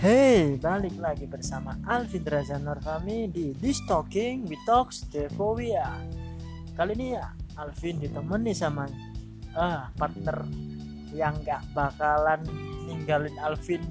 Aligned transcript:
Hey, 0.00 0.56
balik 0.56 0.96
lagi 0.96 1.28
bersama 1.28 1.76
Alvin 1.84 2.24
Raza 2.24 2.56
Norfami 2.56 3.28
di 3.28 3.52
This 3.52 3.84
Talking 3.84 4.48
We 4.48 4.56
Talks 4.64 5.04
Devovia. 5.12 5.92
Kali 6.72 6.96
ini 6.96 7.12
ya 7.12 7.28
Alvin 7.60 8.00
ditemani 8.00 8.56
sama 8.56 8.88
ah 9.52 9.92
partner 10.00 10.48
yang 11.12 11.36
gak 11.44 11.60
bakalan 11.76 12.40
ninggalin 12.88 13.36
Alvin 13.44 13.84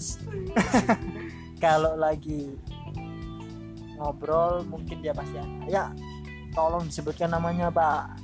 kalau 1.63 1.93
lagi 1.93 2.57
ngobrol 4.01 4.65
mungkin 4.65 5.05
dia 5.05 5.13
pasti 5.13 5.37
ada. 5.37 5.61
Ya, 5.69 5.85
tolong 6.57 6.89
disebutkan 6.89 7.37
namanya 7.37 7.69
Pak 7.69 8.17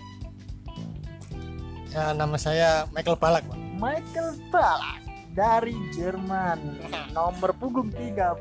Ya, 1.93 2.17
nama 2.17 2.33
saya 2.33 2.89
Michael 2.89 3.21
Balak, 3.21 3.45
Pak. 3.45 3.59
Michael 3.77 4.33
Balak 4.49 5.04
dari 5.35 5.75
Jerman 5.91 6.79
nomor 7.11 7.51
punggung 7.53 7.91
13 7.91 8.39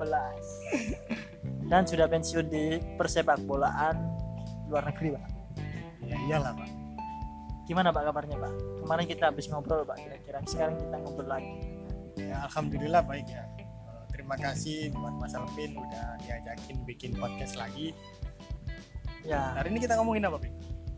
dan 1.67 1.83
sudah 1.83 2.07
pensiun 2.07 2.47
di 2.47 2.79
persepak 2.95 3.43
bolaan 3.43 3.99
luar 4.71 4.87
negeri 4.87 5.13
Pak 5.13 5.27
Ya 6.05 6.21
iyalah, 6.23 6.53
Pak. 6.55 6.69
gimana 7.65 7.91
Pak 7.91 8.05
kabarnya 8.05 8.37
Pak 8.39 8.53
kemarin 8.81 9.05
kita 9.05 9.25
habis 9.27 9.49
ngobrol 9.49 9.83
Pak 9.83 9.99
kira-kira 9.99 10.39
sekarang 10.47 10.77
kita 10.77 10.97
ngobrol 10.97 11.29
lagi 11.29 11.55
Ya, 12.15 12.47
alhamdulillah 12.47 13.03
baik 13.03 13.27
ya. 13.27 13.43
Eh, 13.59 13.67
Terima 14.07 14.39
kasih 14.39 14.95
buat 14.95 15.19
Mas 15.19 15.35
Alvin 15.35 15.75
udah 15.75 16.15
diajakin 16.23 16.87
bikin 16.87 17.11
podcast 17.11 17.59
lagi. 17.59 17.91
ya 19.27 19.51
Hari 19.53 19.75
ini 19.75 19.83
kita 19.83 19.99
ngomongin 19.99 20.23
apa, 20.23 20.39
Pak? 20.39 20.47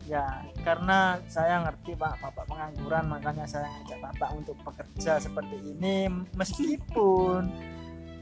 Ya 0.07 0.23
karena 0.63 1.19
saya 1.27 1.67
ngerti 1.67 1.91
Pak 1.99 2.23
Bapak 2.23 2.47
pengangguran 2.47 3.11
makanya 3.11 3.43
saya 3.43 3.67
ngajak 3.67 3.99
Bapak 3.99 4.29
untuk 4.39 4.55
bekerja 4.63 5.19
seperti 5.19 5.55
ini 5.75 6.07
meskipun 6.31 7.51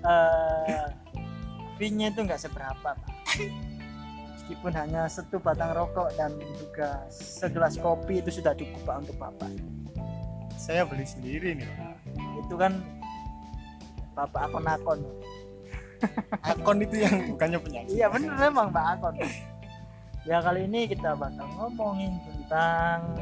eh 0.01 0.89
fee-nya 1.77 2.09
itu 2.09 2.25
nggak 2.25 2.41
seberapa 2.41 2.89
Pak 2.97 2.97
meskipun 4.33 4.71
hanya 4.73 5.05
satu 5.05 5.37
batang 5.37 5.77
rokok 5.77 6.09
dan 6.17 6.33
juga 6.57 7.05
segelas 7.13 7.77
kopi 7.77 8.21
itu 8.21 8.41
sudah 8.41 8.57
cukup 8.57 8.81
Pak 8.85 8.95
untuk 9.05 9.17
Bapak 9.21 9.49
Saya 10.55 10.87
beli 10.87 11.03
sendiri 11.03 11.51
nih, 11.51 11.67
Pak. 11.67 11.93
itu 12.47 12.55
kan 12.57 12.81
Bapak 14.17 14.49
akun-akun 14.49 14.99
Akun 16.45 16.77
itu 16.79 17.01
yang 17.01 17.15
bukannya 17.33 17.59
penyakit. 17.59 17.91
iya 17.93 18.07
bener 18.09 18.33
memang 18.37 18.69
Pak 18.69 18.85
akun 18.97 19.15
ya 20.25 20.41
kali 20.41 20.65
ini 20.65 20.89
kita 20.89 21.13
bakal 21.13 21.45
ngomongin 21.61 22.17
tentang 22.25 23.13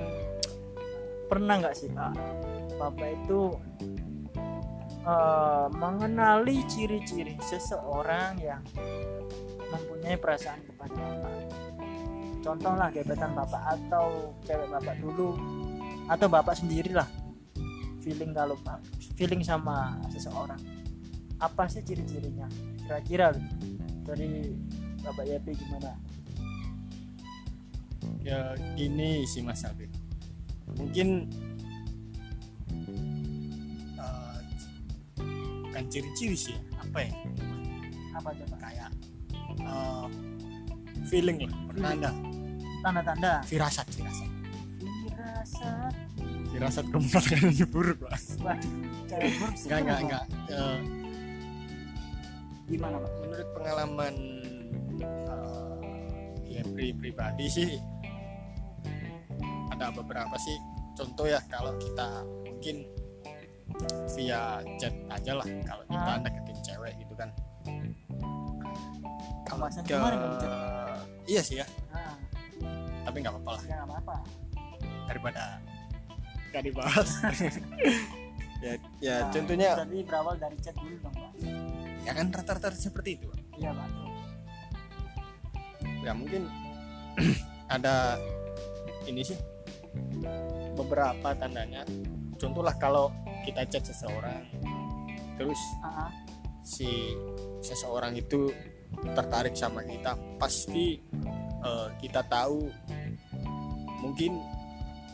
pernah 1.27 1.59
nggak 1.59 1.75
sih 1.75 1.91
Pak 1.91 2.15
Bapak 2.79 3.09
itu 3.11 3.41
eh, 5.03 5.67
mengenali 5.75 6.63
ciri-ciri 6.67 7.35
seseorang 7.43 8.39
yang 8.39 8.63
mempunyai 9.71 10.15
perasaan 10.19 10.61
kepada 10.63 10.95
Bapak. 10.95 11.33
Contoh 12.43 12.73
lah 12.75 12.91
gebetan 12.91 13.31
Bapak 13.31 13.61
atau 13.79 14.35
cewek 14.43 14.67
Bapak 14.67 14.95
dulu 14.99 15.35
atau 16.11 16.27
Bapak 16.27 16.59
sendirilah. 16.59 17.07
Feeling 18.03 18.35
kalau 18.35 18.59
feeling 19.15 19.39
sama 19.47 19.95
seseorang. 20.11 20.59
Apa 21.39 21.71
sih 21.71 21.83
ciri-cirinya? 21.87 22.51
Kira-kira 22.83 23.31
dari 24.03 24.51
Bapak 24.99 25.23
Yapi 25.23 25.55
gimana 25.55 25.95
Ya 28.23 28.55
gini 28.75 29.27
sih 29.27 29.43
Mas 29.43 29.63
Alvin. 29.67 29.91
Mungkin 30.73 31.27
bukan 35.73 35.89
ciri-ciri 35.89 36.37
sih, 36.37 36.53
ya. 36.53 36.61
apa 36.85 36.99
ya? 37.01 37.11
apa 38.13 38.29
coba 38.29 38.55
Kayak 38.61 38.89
eh, 39.57 40.05
feeling 41.09 41.49
lah, 41.49 41.53
pertanda, 41.65 42.11
tanda-tanda 42.85 43.33
firasat, 43.49 43.87
firasat. 43.89 44.29
firasat 44.85 45.93
Firasat 46.53 46.85
kemunafikan 46.93 47.49
yang 47.49 47.65
buruk, 47.73 47.97
Pak. 48.05 48.21
sih 48.21 49.65
Enggak, 49.65 49.79
enggak, 49.81 49.99
enggak. 50.05 50.23
Eh, 50.53 50.77
gimana 52.69 52.95
pak 53.01 53.11
menurut 53.25 53.49
pengalaman 53.57 54.13
eh, 55.01 55.77
ya 56.53 56.61
pri 56.69 56.93
pribadi 56.93 57.45
sih 57.49 57.69
ada 59.73 59.89
beberapa 59.89 60.35
sih. 60.37 60.57
Contoh 60.93 61.25
ya 61.25 61.41
kalau 61.49 61.73
kita 61.81 62.21
mungkin 62.45 62.85
via 64.13 64.61
chat 64.77 64.93
aja 65.09 65.31
lah. 65.41 65.47
Kalau 65.65 65.83
kita 65.89 66.11
Ah. 66.13 66.19
deketin 66.21 66.57
cewek 66.61 66.93
gitu 67.01 67.13
kan. 67.17 67.29
Kalau 69.43 69.69
ke 69.69 69.81
kemarin 69.85 70.17
kan, 70.17 70.51
iya 71.29 71.41
sih 71.45 71.61
ya. 71.61 71.65
Nah, 71.93 72.17
tapi 73.05 73.21
nggak 73.21 73.33
apa-apa 73.37 73.51
lah. 73.57 73.63
Ya 73.65 73.75
nggak 73.81 73.89
apa-apa. 73.89 74.15
Daripada 75.09 75.43
nggak 76.53 76.63
dibahas. 76.63 77.09
Ya 78.63 78.79
ya 79.03 79.15
Nah, 79.19 79.27
contohnya 79.27 79.69
jadi 79.75 79.97
berawal 80.07 80.39
dari 80.39 80.55
chat 80.63 80.71
dulu 80.79 80.95
dong 81.03 81.11
pak. 81.11 81.31
Ya 82.07 82.15
kan 82.15 82.31
rata-rata 82.31 82.71
seperti 82.71 83.19
itu. 83.19 83.27
Iya 83.59 83.75
pak. 83.75 83.87
Ya 85.99 86.11
mungkin 86.15 86.47
ada 87.75 88.15
ini 89.03 89.19
sih 89.19 89.35
beberapa 90.73 91.35
tandanya. 91.37 91.85
Contohlah 92.37 92.75
kalau 92.81 93.13
kita 93.43 93.67
chat 93.67 93.83
seseorang 93.83 94.47
terus 95.35 95.59
ah, 95.83 96.07
ah. 96.07 96.11
si 96.63 97.17
seseorang 97.59 98.15
itu 98.15 98.53
tertarik 99.17 99.57
sama 99.57 99.81
kita 99.83 100.15
pasti 100.37 101.01
eh, 101.65 101.89
kita 101.99 102.21
tahu 102.29 102.69
mungkin 104.03 104.39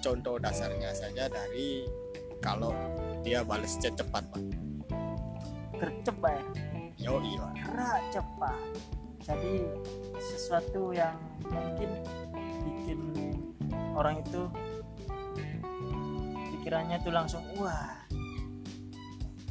contoh 0.04 0.38
dasarnya 0.38 0.92
saja 0.94 1.32
dari 1.32 1.86
kalau 2.40 2.72
dia 3.24 3.44
balas 3.44 3.76
chat 3.80 3.96
cepat 4.00 4.24
pak. 4.32 4.44
Gercep 5.80 6.18
ya? 6.24 6.42
Yo 7.00 7.14
iya 7.24 7.48
gerak 7.56 8.00
cepat. 8.12 8.60
Jadi 9.24 9.56
sesuatu 10.20 10.92
yang 10.92 11.16
mungkin 11.48 11.90
bikin 12.66 13.00
orang 13.94 14.20
itu 14.24 14.48
pikirannya 16.70 17.02
tuh 17.02 17.10
langsung 17.10 17.42
wah 17.58 17.98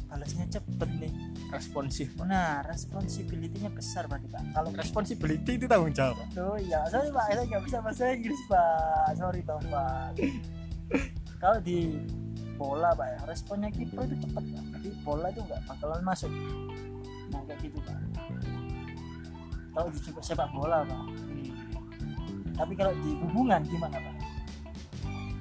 balasnya 0.07 0.47
cepet 0.55 0.87
nih 1.03 1.11
responsif 1.51 2.15
nah 2.23 2.63
responsibility-nya 2.63 3.67
besar 3.75 4.07
berarti 4.07 4.31
pak 4.31 4.39
kalau 4.55 4.71
responsibility 4.71 5.59
itu 5.59 5.67
tanggung 5.67 5.91
jawab 5.91 6.15
Pak. 6.15 6.39
Oh 6.39 6.55
iya, 6.55 6.79
sorry 6.87 7.11
pak, 7.11 7.27
saya 7.27 7.43
nggak 7.43 7.63
bisa 7.67 7.77
bahasa 7.83 8.03
Inggris 8.15 8.39
pak, 8.47 9.19
sorry 9.19 9.43
bang 9.43 9.63
pak. 9.67 10.11
Kalau 11.43 11.59
di 11.59 11.99
bola 12.55 12.95
pak, 12.95 13.07
ya, 13.11 13.19
responnya 13.27 13.67
kiper 13.67 14.07
itu 14.07 14.15
cepat 14.23 14.43
pak, 14.55 14.63
jadi 14.79 14.89
bola 15.03 15.27
itu 15.27 15.41
nggak 15.43 15.61
bakalan 15.67 16.01
masuk. 16.07 16.31
Nah 17.35 17.41
kayak 17.51 17.59
gitu 17.67 17.79
pak. 17.83 17.99
Kalau 19.75 19.87
di 19.91 19.99
sepak- 19.99 20.23
sepak 20.23 20.49
bola 20.55 20.87
pak, 20.87 21.03
tapi 22.55 22.73
kalau 22.79 22.95
di 23.03 23.11
hubungan 23.19 23.59
gimana 23.67 23.99
pak? 23.99 24.15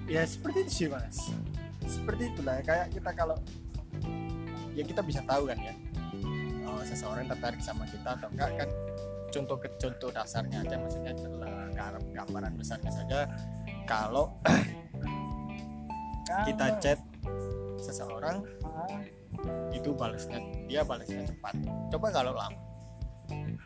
ya 0.09 0.25
seperti 0.25 0.65
itu 0.65 0.73
sih 0.73 0.87
mas 0.89 1.29
seperti 1.89 2.31
itulah 2.31 2.61
kayak 2.61 2.93
kita 2.93 3.11
kalau 3.17 3.37
ya 4.77 4.85
kita 4.85 5.01
bisa 5.03 5.25
tahu 5.25 5.49
kan 5.49 5.59
ya 5.59 5.75
oh, 6.69 6.85
seseorang 6.85 7.27
tertarik 7.27 7.59
sama 7.65 7.89
kita 7.89 8.15
atau 8.15 8.29
enggak 8.31 8.51
kan 8.61 8.69
contoh 9.29 9.57
ke 9.57 9.69
contoh 9.81 10.09
dasarnya 10.13 10.65
aja 10.65 10.77
maksudnya 10.81 11.13
gambaran 12.19 12.53
besarnya 12.59 12.91
saja. 12.91 13.19
Kalau 13.87 14.37
kita 16.45 16.67
chat 16.83 16.99
seseorang 17.79 18.45
itu 19.73 19.95
balasnya 19.95 20.43
dia 20.67 20.83
balasnya 20.83 21.25
cepat. 21.25 21.55
Coba 21.95 22.09
kalau 22.11 22.35
lama 22.35 22.59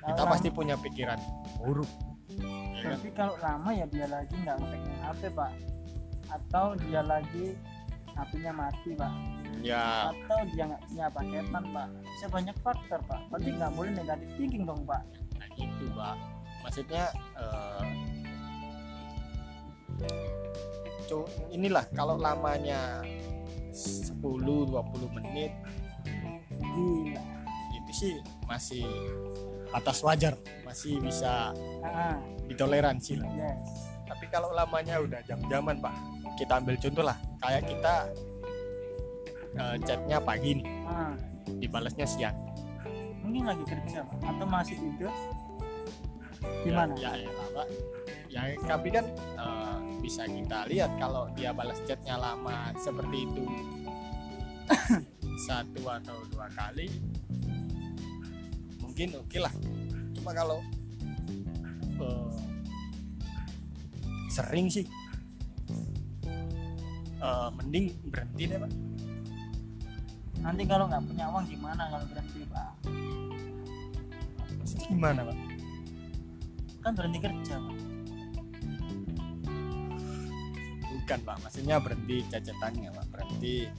kita 0.03 0.23
pasti 0.27 0.49
punya 0.51 0.75
pikiran 0.79 1.19
buruk. 1.59 1.89
Ya 2.39 2.39
kan? 2.39 2.99
Berarti 2.99 3.11
kalau 3.15 3.35
lama 3.39 3.71
ya 3.71 3.87
dia 3.91 4.07
lagi 4.11 4.35
nggak 4.35 4.57
ngepegang 4.59 5.01
HP 5.07 5.23
pak, 5.35 5.53
atau 6.27 6.67
dia 6.75 7.03
lagi 7.07 7.55
HP-nya 8.17 8.53
mati 8.53 8.91
pak. 8.97 9.13
ya. 9.63 10.11
Atau 10.11 10.39
dia 10.53 10.65
nggak 10.69 10.83
punya 10.89 11.07
paketan 11.13 11.65
pak. 11.71 11.89
Bisa 12.03 12.27
banyak 12.29 12.57
faktor 12.61 13.01
pak. 13.07 13.21
Berarti 13.31 13.51
nggak 13.57 13.73
boleh 13.73 13.91
negatif 13.95 14.29
thinking 14.37 14.65
dong 14.67 14.83
pak. 14.85 15.03
Nah 15.39 15.49
itu 15.57 15.85
pak. 15.95 16.17
Maksudnya 16.63 17.05
eh, 17.39 17.87
cu- 21.11 21.31
inilah 21.51 21.85
kalau 21.93 22.17
lamanya 22.19 23.03
10-20 23.73 25.17
menit 25.17 25.53
gila. 26.61 27.23
itu 27.73 27.93
sih 27.93 28.13
masih 28.45 28.87
atas 29.73 30.05
wajar. 30.05 30.37
Masih 30.65 31.01
bisa 31.01 31.53
ah. 31.85 32.17
ditoleransi 32.49 33.21
lah. 33.21 33.29
Yes 33.37 33.92
tapi 34.13 34.29
kalau 34.29 34.53
lamanya 34.53 35.01
udah 35.01 35.25
jam-jaman 35.25 35.81
pak 35.81 35.97
kita 36.37 36.59
ambil 36.59 36.75
contoh 36.81 37.05
lah. 37.05 37.17
Kayak 37.43 37.63
kita 37.69 37.95
eh, 39.59 39.77
chatnya 39.85 40.19
pagi 40.23 40.51
nih 40.61 40.67
ah. 40.89 41.15
Dibalasnya 41.59 42.07
siang. 42.07 42.37
Mungkin 43.23 43.47
lagi 43.47 43.65
kerja 43.65 44.03
Pak. 44.03 44.19
atau 44.19 44.47
masih 44.47 44.77
tidur? 44.79 45.13
Gimana? 46.67 46.93
ya, 46.99 47.15
ya, 47.15 47.31
ya, 47.31 47.47
Pak. 47.55 47.67
ya 48.27 48.43
tapi 48.67 48.89
kan 48.91 49.07
eh, 49.17 49.77
bisa 50.03 50.27
kita 50.27 50.67
lihat 50.67 50.91
kalau 50.99 51.31
dia 51.39 51.55
balas 51.55 51.79
chatnya 51.87 52.19
lama 52.19 52.75
seperti 52.81 53.29
itu. 53.29 53.45
Satu 55.47 55.83
atau 55.89 56.17
dua 56.31 56.47
kali 56.55 56.87
mungkin 58.83 59.17
oke 59.17 59.39
lah. 59.41 59.55
Cuma 60.17 60.31
kalau 60.35 60.59
eh, 62.03 62.52
sering 64.33 64.73
sih. 64.73 64.89
Eh, 67.23 67.49
mending 67.61 67.93
berhenti 68.09 68.49
deh 68.49 68.59
pak. 68.59 68.73
Nanti 70.43 70.63
kalau 70.67 70.91
nggak 70.91 71.05
punya 71.07 71.25
uang 71.31 71.45
gimana 71.47 71.83
kalau 71.87 72.03
berhenti 72.11 72.43
Pak? 72.51 72.73
Maksudnya 74.59 74.87
gimana 74.91 75.21
pak? 75.23 75.37
Kan 76.83 76.93
berhenti 76.99 77.19
kerja 77.23 77.55
Pak. 77.63 77.77
Bukan 80.83 81.19
pak. 81.23 81.37
Maksudnya 81.47 81.79
berhenti 81.79 82.27
cacatannya 82.27 82.91
pak? 82.91 83.07
Berhenti 83.15 83.71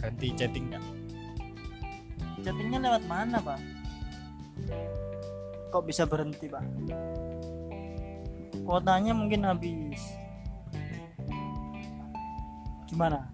berhenti 0.00 0.28
chattingnya 0.36 0.80
chattingnya 2.44 2.76
lewat 2.76 3.02
mana 3.08 3.40
Pak? 3.40 3.56
Kok 5.72 5.84
bisa 5.88 6.04
berhenti 6.04 6.44
Pak 6.44 6.60
kuotanya 8.64 9.12
mungkin 9.12 9.44
habis. 9.44 10.00
Gimana? 12.88 13.28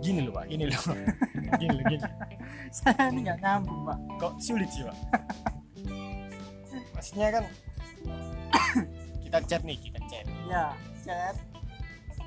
Gini 0.00 0.24
loh 0.24 0.32
pak. 0.32 0.44
Gini 0.48 0.64
loh. 0.68 0.82
Gini 1.60 1.76
loh 1.76 1.84
gini. 1.88 2.04
Saya 2.70 3.10
ini 3.10 3.26
nggak 3.26 3.42
nyambung 3.42 3.82
Pak. 3.82 3.98
Kok 4.22 4.32
sulit 4.38 4.70
sih 4.70 4.86
pak? 4.86 4.96
Maksudnya 6.94 7.28
kan 7.34 7.44
kita 9.26 9.38
chat 9.50 9.62
nih 9.66 9.76
kita 9.76 9.98
chat. 10.08 10.26
Ya 10.46 10.72
chat. 11.02 11.34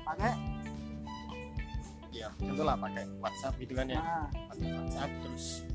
Pakai? 0.04 0.34
Ya 2.14 2.28
tentulah 2.38 2.78
pakai 2.78 3.04
WhatsApp 3.18 3.58
gitu 3.58 3.74
kan 3.74 3.90
ya. 3.90 3.98
Nah, 3.98 4.28
pakai 4.52 4.68
WhatsApp 4.70 5.10
terus 5.24 5.66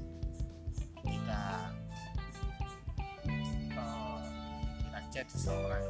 seseorang 5.30 5.84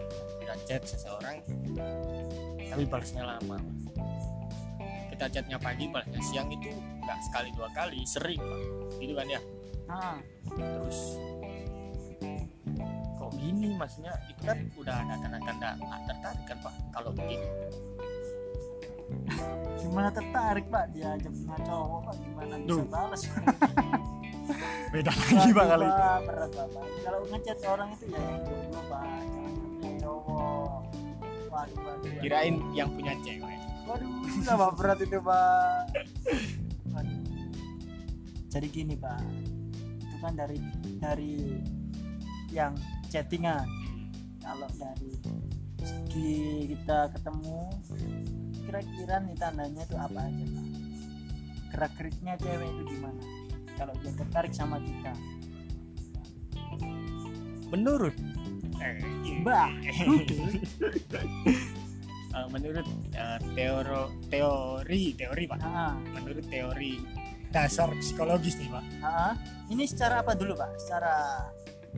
kita 0.43 0.55
chat 0.67 0.83
seseorang 0.83 1.35
tapi 2.69 2.83
balasnya 2.85 3.23
lama. 3.25 3.57
Kita 5.09 5.25
chatnya 5.31 5.57
pagi 5.57 5.89
balasnya 5.89 6.21
siang 6.21 6.49
itu 6.53 6.69
nggak 7.03 7.19
sekali 7.25 7.49
dua 7.57 7.69
kali 7.73 8.05
sering 8.05 8.39
pak. 8.39 8.61
Gitu 9.01 9.13
kan 9.17 9.27
ya? 9.27 9.41
Nah 9.89 10.17
terus 10.53 11.17
kok 13.17 13.31
gini? 13.39 13.73
Maksudnya 13.73 14.13
itu 14.29 14.41
kan 14.45 14.57
udah 14.77 14.95
ada 14.95 15.15
tanda-tanda 15.17 15.69
ah, 15.87 16.01
tertarik 16.05 16.43
kan 16.45 16.57
pak? 16.61 16.73
Kalau 16.93 17.11
begitu 17.15 17.47
gimana 19.81 20.09
tertarik 20.13 20.65
Pak? 20.69 20.85
Dia 20.93 21.17
aja 21.17 21.29
punya 21.33 21.57
cowok 21.65 21.99
Pak. 22.05 22.15
Gimana 22.21 22.53
bisa 22.61 22.69
Duh. 22.69 22.85
balas 22.85 23.21
beda 24.93 25.13
lagi 25.13 25.49
pak 25.53 25.65
kali. 25.69 25.85
Itu 25.85 25.93
Pak, 26.01 26.19
berat 26.25 26.51
Pak. 26.57 26.67
kalau 27.05 27.19
ngechat 27.29 27.59
orang 27.69 27.89
itu 27.93 28.05
ya 28.09 28.17
yang 28.17 28.37
jomblo 28.41 28.81
waduh 31.59 31.79
waduh, 31.83 32.11
kirain 32.23 32.55
yang 32.71 32.89
punya 32.95 33.13
cewek. 33.19 33.59
waduh 33.83 34.07
sama 34.47 34.71
berat 34.71 34.99
itu 35.03 35.19
Pak. 35.19 35.83
Waduh. 36.95 37.19
jadi 38.47 38.67
gini 38.71 38.95
Pak. 38.95 39.19
Itu 39.99 40.15
kan 40.23 40.33
dari 40.39 40.57
dari 41.03 41.35
yang 42.55 42.73
chattingan. 43.11 43.67
Kalau 44.39 44.69
dari 44.79 45.11
segi 45.83 46.65
kita 46.73 47.11
ketemu 47.13 47.59
kira-kira 48.65 49.15
nih 49.25 49.35
tandanya 49.37 49.83
itu 49.83 49.95
apa 49.99 50.19
aja 50.25 50.45
Pak? 50.47 50.67
Gerak 51.69 51.91
geriknya 51.99 52.33
cewek 52.39 52.69
itu 52.71 52.83
gimana? 52.97 53.23
Kalau 53.77 53.93
dia 54.01 54.11
tertarik 54.15 54.53
sama 54.55 54.79
kita. 54.81 55.13
Menurut 57.69 58.17
Mbak 59.39 59.69
eh, 62.29 62.47
menurut 62.53 62.87
eh, 63.15 63.39
teoro 63.55 64.03
teori 64.31 65.03
teori 65.15 65.43
pak. 65.49 65.57
Nah, 65.63 65.95
menurut 66.15 66.45
teori 66.47 66.99
dasar 67.49 67.89
psikologis 67.97 68.55
nih 68.61 68.69
pak. 68.69 68.83
Ah, 69.01 69.33
ini 69.73 69.89
secara 69.89 70.21
apa 70.21 70.37
dulu 70.37 70.53
Pak? 70.53 70.69
Secara 70.77 71.49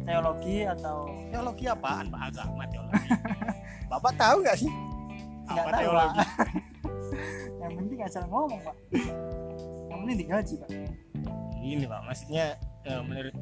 teologi 0.07 0.63
atau 0.63 1.11
teologi 1.29 1.65
apaan 1.67 2.07
pak? 2.07 2.21
Agama 2.31 2.63
teologi. 2.71 3.09
Bapak 3.91 4.15
tahu 4.15 4.39
nggak 4.39 4.55
sih? 4.55 4.71
Nggak 5.51 5.65
apa 5.67 5.71
tahu 5.75 5.83
teologi? 5.83 6.19
Pak 6.23 6.29
yang 7.61 7.73
penting 7.75 7.99
asal 8.03 8.23
ngomong 8.31 8.61
Pak. 8.63 8.75
Yang 9.91 9.97
penting 9.99 10.17
digaji 10.17 10.53
Pak. 10.63 10.69
Gini 11.61 11.85
pak. 11.85 12.01
Maksudnya 12.07 12.45
eh, 12.87 13.01
menurut 13.05 13.35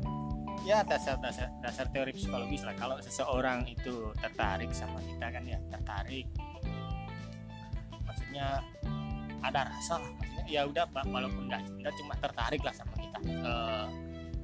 ya 0.66 0.84
dasar 0.84 1.20
dasar 1.62 1.86
teori 1.92 2.12
psikologis 2.16 2.64
lah. 2.64 2.76
Kalau 2.76 2.98
seseorang 3.00 3.68
itu 3.68 4.12
tertarik 4.20 4.72
sama 4.76 5.00
kita 5.04 5.28
kan 5.32 5.44
ya 5.46 5.60
tertarik. 5.72 6.28
Maksudnya 8.04 8.64
ada 9.40 9.72
rasa 9.72 10.04
lah 10.04 10.12
maksudnya 10.20 10.46
ya 10.52 10.62
udah 10.68 10.86
pak 10.92 11.06
walaupun 11.08 11.48
nggak 11.48 11.64
cinta 11.64 11.90
cuma 11.96 12.14
tertarik 12.20 12.62
lah 12.64 12.76
sama 12.76 12.94
kita. 13.00 13.20
Eh, 13.24 13.88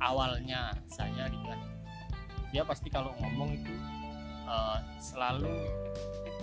awalnya 0.03 0.75
saya 0.91 1.31
gitu 1.31 1.45
kan 1.47 1.61
dia 2.51 2.63
pasti 2.63 2.87
kalau 2.87 3.11
ngomong 3.19 3.51
itu 3.51 3.73
eh, 4.47 4.79
selalu 5.03 5.51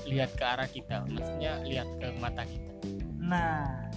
lihat 0.04 0.34
ke 0.34 0.44
arah 0.44 0.69
kita 0.69 1.06
maksudnya 1.08 1.62
lihat 1.64 1.88
ke 1.96 2.06
mata 2.19 2.42
kita. 2.44 2.72
Nah 3.22 3.88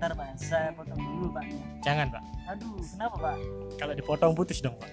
bentar 0.00 0.16
Pak. 0.16 0.32
Saya 0.40 0.72
potong 0.72 0.96
dulu 0.96 1.28
Pak. 1.36 1.44
Jangan 1.84 2.08
pak. 2.08 2.24
Aduh 2.48 2.80
kenapa 2.80 3.16
Pak? 3.20 3.36
Kalau 3.76 3.92
dipotong 3.92 4.32
putus 4.32 4.64
dong 4.64 4.72
pak. 4.80 4.88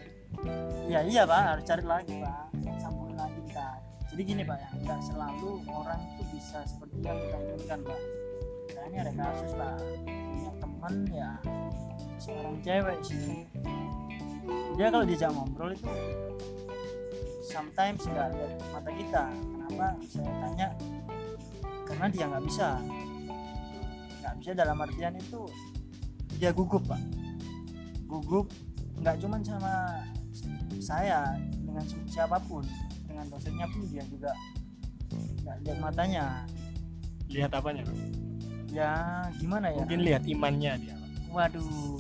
Ya 0.91 0.99
iya 1.07 1.23
Pak. 1.23 1.55
Harus 1.55 1.63
cari 1.63 1.83
lagi 1.87 2.19
Pak. 2.19 2.51
Sambungin 2.75 3.15
lagi 3.15 3.39
kita 3.47 3.79
jadi 4.11 4.21
gini 4.27 4.43
Pak 4.43 4.57
ya. 4.59 4.69
Nggak 4.83 4.99
selalu 5.07 5.63
orang 5.71 5.99
itu 6.11 6.23
bisa 6.35 6.59
seperti 6.67 6.99
yang 7.07 7.15
kita 7.23 7.37
inginkan 7.39 7.79
Pak. 7.87 8.01
Nah, 8.67 8.83
ini 8.91 8.97
ada 8.99 9.11
kasus 9.15 9.51
Pak. 9.55 9.79
Punya 10.11 10.51
teman 10.59 10.93
ya. 11.15 11.31
Seorang 12.19 12.55
cewek 12.59 12.99
sih. 13.07 13.47
Dia 14.75 14.87
kalau 14.91 15.07
diajak 15.07 15.31
ngobrol 15.31 15.71
itu 15.71 15.87
sometimes 17.47 18.03
nggak 18.03 18.27
lihat 18.35 18.59
mata 18.75 18.91
kita. 18.91 19.23
Kenapa? 19.31 19.87
Saya 20.03 20.31
tanya 20.43 20.67
karena 21.87 22.05
dia 22.11 22.25
nggak 22.27 22.43
bisa 22.43 22.83
nggak 24.27 24.43
bisa 24.43 24.51
dalam 24.59 24.75
artian 24.83 25.15
itu 25.15 25.47
dia 26.35 26.51
gugup 26.51 26.83
pak. 26.83 26.99
Gugup 28.11 28.51
nggak 28.99 29.23
cuman 29.23 29.39
sama 29.39 30.03
saya 30.83 31.39
dengan 31.63 31.87
si- 31.87 32.11
siapa 32.11 32.35
pun 32.43 32.67
dengan 33.07 33.23
dosennya 33.31 33.71
pun 33.71 33.87
dia 33.87 34.03
juga 34.11 34.35
nggak 35.47 35.57
lihat 35.63 35.79
matanya. 35.79 36.25
Lihat 37.31 37.55
apanya? 37.55 37.87
Ya 38.67 39.23
gimana 39.39 39.71
ya? 39.71 39.79
Mungkin 39.87 40.03
lihat 40.03 40.23
imannya 40.27 40.71
dia. 40.75 40.95
Pak. 40.99 41.31
waduh 41.31 41.99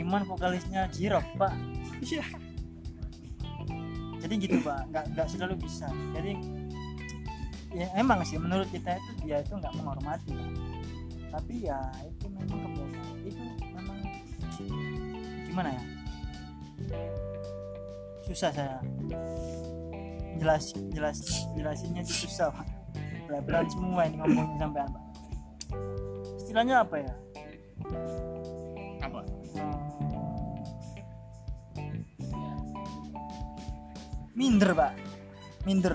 iman 0.00 0.24
vokalisnya 0.24 0.88
jirok 0.88 1.28
pak. 1.36 1.52
Iya. 2.00 2.24
jadi 4.24 4.34
gitu 4.40 4.56
pak. 4.64 4.88
Nggak 4.88 5.04
nggak 5.12 5.26
selalu 5.28 5.60
bisa. 5.60 5.92
Jadi 6.16 6.40
ya 7.76 7.86
emang 8.00 8.24
sih 8.24 8.40
menurut 8.40 8.64
kita 8.72 8.96
itu 8.96 9.10
dia 9.28 9.44
itu 9.44 9.52
nggak 9.52 9.76
menghormati 9.76 10.32
Pak. 10.32 10.52
Tapi 11.28 11.68
ya 11.68 11.78
itu 12.08 12.26
memang 12.32 12.58
kebiasaan 12.64 13.16
itu 13.24 13.44
memang 13.72 13.98
gimana 15.48 15.70
ya? 15.76 15.82
Susah 18.24 18.50
saya 18.52 18.78
jelas 20.38 20.64
jelas 20.94 21.18
jelasinnya 21.56 22.02
sih 22.06 22.28
susah 22.28 22.48
pak. 22.52 22.66
Belan 23.44 23.68
semua 23.68 24.08
ini 24.08 24.16
ngomongin 24.22 24.56
sampean 24.56 24.88
pak. 24.88 25.04
Istilahnya 26.40 26.80
apa 26.80 26.96
ya? 26.96 27.14
Apa? 29.04 29.20
Hmm. 29.52 29.76
minder 34.32 34.70
pak. 34.72 34.92
Minder. 35.66 35.94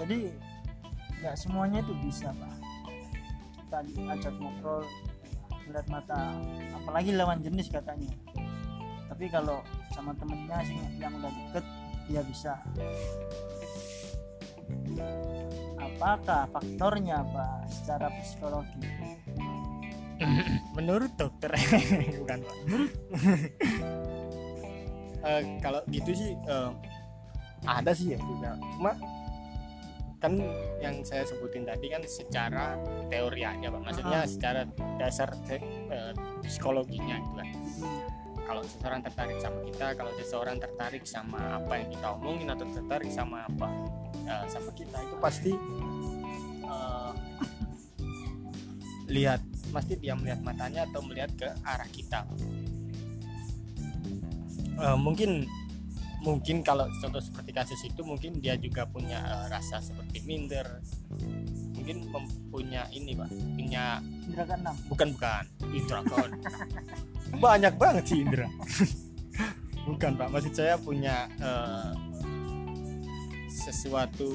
Jadi 0.00 0.18
nggak 1.22 1.38
semuanya 1.38 1.78
itu 1.86 1.94
bisa 2.02 2.34
pak. 2.34 2.54
Kita 3.70 3.78
ajak 4.10 4.34
ngobrol 4.42 4.82
melihat 5.70 5.86
mata 5.86 6.34
apalagi 6.74 7.14
lawan 7.14 7.38
jenis 7.38 7.70
katanya. 7.70 8.10
Tapi 9.06 9.30
kalau 9.30 9.62
sama 9.94 10.10
temennya 10.18 10.58
sih 10.66 10.76
yang 10.98 11.14
udah 11.14 11.30
deket 11.30 11.64
dia 12.10 12.22
bisa. 12.26 12.58
Apa 15.78 16.18
apakah 16.18 16.50
faktornya 16.50 17.22
pak 17.22 17.70
secara 17.70 18.10
psikologi? 18.18 18.82
Menurut 20.74 21.14
dokter. 21.14 21.54
Bukan 22.18 22.38
pak. 22.42 22.58
Eh, 25.22 25.42
kalau 25.62 25.78
gitu 25.86 26.10
sih 26.18 26.34
eh, 26.34 26.70
ada 27.62 27.94
sih 27.94 28.10
ya 28.10 28.18
juga 28.18 28.58
cuma 28.74 28.90
kan 30.22 30.38
yang 30.78 31.02
saya 31.02 31.26
sebutin 31.26 31.66
tadi 31.66 31.90
kan 31.90 31.98
secara 32.06 32.78
teori 33.10 33.42
aja 33.42 33.66
pak. 33.74 33.82
Maksudnya 33.82 34.22
Ah. 34.22 34.28
secara 34.30 34.60
dasar 34.96 35.34
te- 35.42 35.58
eh, 35.90 36.14
psikologinya 36.46 37.18
gitu 37.18 37.34
kan. 37.34 37.48
Kalau 38.42 38.62
seseorang 38.62 39.00
tertarik 39.02 39.38
sama 39.42 39.58
kita 39.66 39.86
kalau 39.98 40.12
seseorang 40.14 40.56
tertarik 40.62 41.04
sama 41.06 41.58
apa 41.58 41.72
yang 41.82 41.88
kita 41.90 42.06
omongin 42.14 42.48
atau 42.54 42.66
tertarik 42.70 43.10
sama 43.10 43.50
apa 43.50 43.68
eh, 44.22 44.44
sama 44.46 44.70
kita 44.70 44.98
itu 45.02 45.16
pasti 45.18 45.52
eh, 46.62 47.12
lihat 49.10 49.42
pasti 49.74 49.98
dia 49.98 50.14
melihat 50.14 50.38
matanya 50.44 50.86
atau 50.86 51.00
melihat 51.02 51.30
ke 51.34 51.48
arah 51.66 51.88
kita. 51.90 52.22
Eh, 54.72 54.98
mungkin 54.98 55.46
mungkin 56.22 56.62
kalau 56.62 56.86
contoh 57.02 57.18
seperti 57.18 57.50
kasus 57.50 57.80
itu 57.82 58.00
mungkin 58.06 58.38
dia 58.38 58.54
juga 58.54 58.86
punya 58.86 59.18
eh, 59.18 59.46
rasa 59.50 59.82
seperti 59.82 60.22
minder. 60.24 60.66
Mungkin 61.74 62.14
mempunyai 62.14 62.94
ini 62.94 63.18
pak 63.18 63.28
punya 63.58 63.98
indra 64.22 64.46
keenam 64.46 64.76
bukan 64.86 65.08
bukan. 65.18 65.44
Indra 65.74 66.00
kan 66.06 66.30
banyak 67.42 67.74
banget 67.74 68.04
sih 68.06 68.22
Indra. 68.22 68.46
Bukan 69.82 70.14
pak. 70.14 70.30
Maksud 70.30 70.54
saya 70.54 70.78
punya 70.78 71.26
eh, 71.42 71.90
sesuatu 73.50 74.30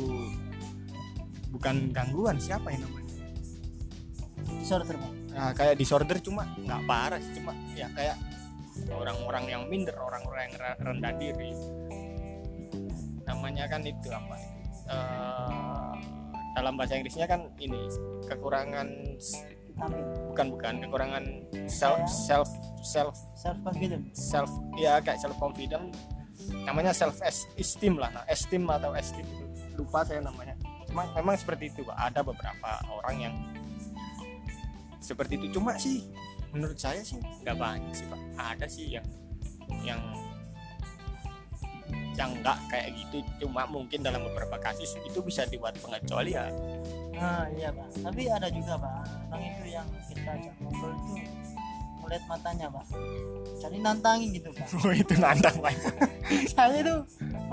bukan 1.56 1.96
gangguan 1.96 2.36
siapa 2.36 2.68
yang 2.76 2.84
namanya? 2.84 3.16
Disorder 4.60 4.96
pak. 5.00 5.14
Nah, 5.32 5.52
kayak 5.56 5.80
disorder 5.80 6.18
cuma 6.20 6.52
nggak 6.60 6.82
parah 6.84 7.20
sih 7.24 7.32
cuma 7.40 7.56
ya 7.78 7.88
kayak 7.96 8.20
orang-orang 8.94 9.46
yang 9.50 9.62
minder 9.68 9.96
orang-orang 9.98 10.52
yang 10.52 10.56
re- 10.60 10.80
rendah 10.82 11.14
diri. 11.18 11.52
Namanya 13.28 13.66
kan 13.68 13.82
itu 13.84 14.08
apa? 14.12 14.36
Eh, 14.88 15.94
dalam 16.56 16.74
bahasa 16.74 16.98
Inggrisnya 16.98 17.28
kan 17.30 17.52
ini 17.62 17.78
kekurangan 18.26 18.88
bukan 20.34 20.58
bukan 20.58 20.74
kekurangan 20.82 21.24
self 21.70 22.02
self 22.10 22.50
self 22.82 23.14
self 23.38 23.58
confidence 23.62 24.10
self 24.18 24.50
ya 24.74 24.98
kayak 24.98 25.22
self 25.22 25.38
confident 25.38 25.94
namanya 26.66 26.90
self 26.96 27.22
esteem 27.58 28.02
lah 28.02 28.10
nah, 28.14 28.24
esteem 28.30 28.66
atau 28.66 28.94
esteem. 28.96 29.26
Lupa 29.78 30.02
saya 30.02 30.24
namanya. 30.24 30.58
Cuma 30.90 31.06
memang 31.14 31.36
seperti 31.38 31.70
itu 31.70 31.84
ada 31.94 32.24
beberapa 32.24 32.82
orang 32.90 33.16
yang 33.22 33.36
seperti 35.04 35.38
itu. 35.38 35.60
Cuma 35.60 35.76
sih 35.78 36.08
menurut 36.58 36.80
saya 36.82 37.06
sih 37.06 37.22
nggak 37.46 37.54
banyak 37.54 37.94
sih 37.94 38.06
pak. 38.10 38.22
Ada 38.42 38.66
sih 38.66 38.86
yang 38.98 39.06
yang 39.86 40.02
yang 42.18 42.34
nggak 42.42 42.58
kayak 42.74 42.98
gitu. 42.98 43.22
Cuma 43.46 43.70
mungkin 43.70 44.02
dalam 44.02 44.26
beberapa 44.26 44.58
kasus 44.58 44.98
itu 45.06 45.22
bisa 45.22 45.46
dibuat 45.46 45.78
pengecualian. 45.78 46.50
Nah 47.14 47.46
iya 47.54 47.70
pak. 47.70 47.88
Tapi 48.02 48.26
ada 48.26 48.50
juga 48.50 48.82
pak. 48.82 49.06
Orang 49.30 49.44
itu 49.46 49.66
yang 49.70 49.88
kita 50.10 50.30
ajak 50.34 50.54
ngobrol 50.58 50.92
itu 50.98 51.14
melihat 52.02 52.24
matanya 52.26 52.68
pak. 52.74 52.86
Jadi 53.62 53.78
nantangin 53.78 54.30
gitu 54.34 54.50
pak. 54.50 54.66
Oh 54.82 54.90
itu 54.90 55.14
nantang 55.22 55.56
pak. 55.62 55.74
Saya 56.58 56.82
itu 56.82 56.96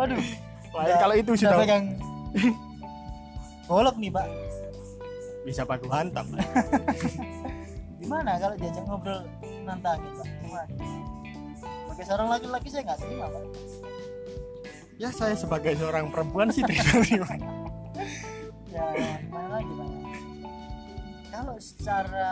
waduh. 0.01 0.17
Lain 0.75 0.97
kalau 0.97 1.15
itu 1.15 1.31
sudah 1.37 1.61
pegang. 1.61 1.85
Golok 3.69 3.97
nih 4.01 4.11
pak. 4.11 4.27
Bisa 5.45 5.69
baku 5.69 5.93
hantam 5.93 6.25
Pak. 6.33 6.41
gimana 8.05 8.37
kalau 8.37 8.55
diajak 8.61 8.85
ngobrol 8.85 9.25
nantangin 9.65 10.13
pak 10.21 10.29
gimana? 10.45 10.69
Sebagai 11.57 12.05
seorang 12.05 12.29
laki-laki 12.29 12.69
saya 12.69 12.83
nggak 12.85 13.01
terima 13.01 13.27
pak. 13.33 13.45
Ya 15.01 15.09
saya 15.09 15.35
sebagai 15.35 15.73
seorang 15.81 16.13
perempuan 16.13 16.53
sih 16.53 16.61
terima. 16.63 16.85
Ya, 18.75 18.91
gimana 19.23 19.63
lagi 19.63 19.71
pak? 19.71 19.91
Kalau 21.31 21.57
secara 21.63 22.31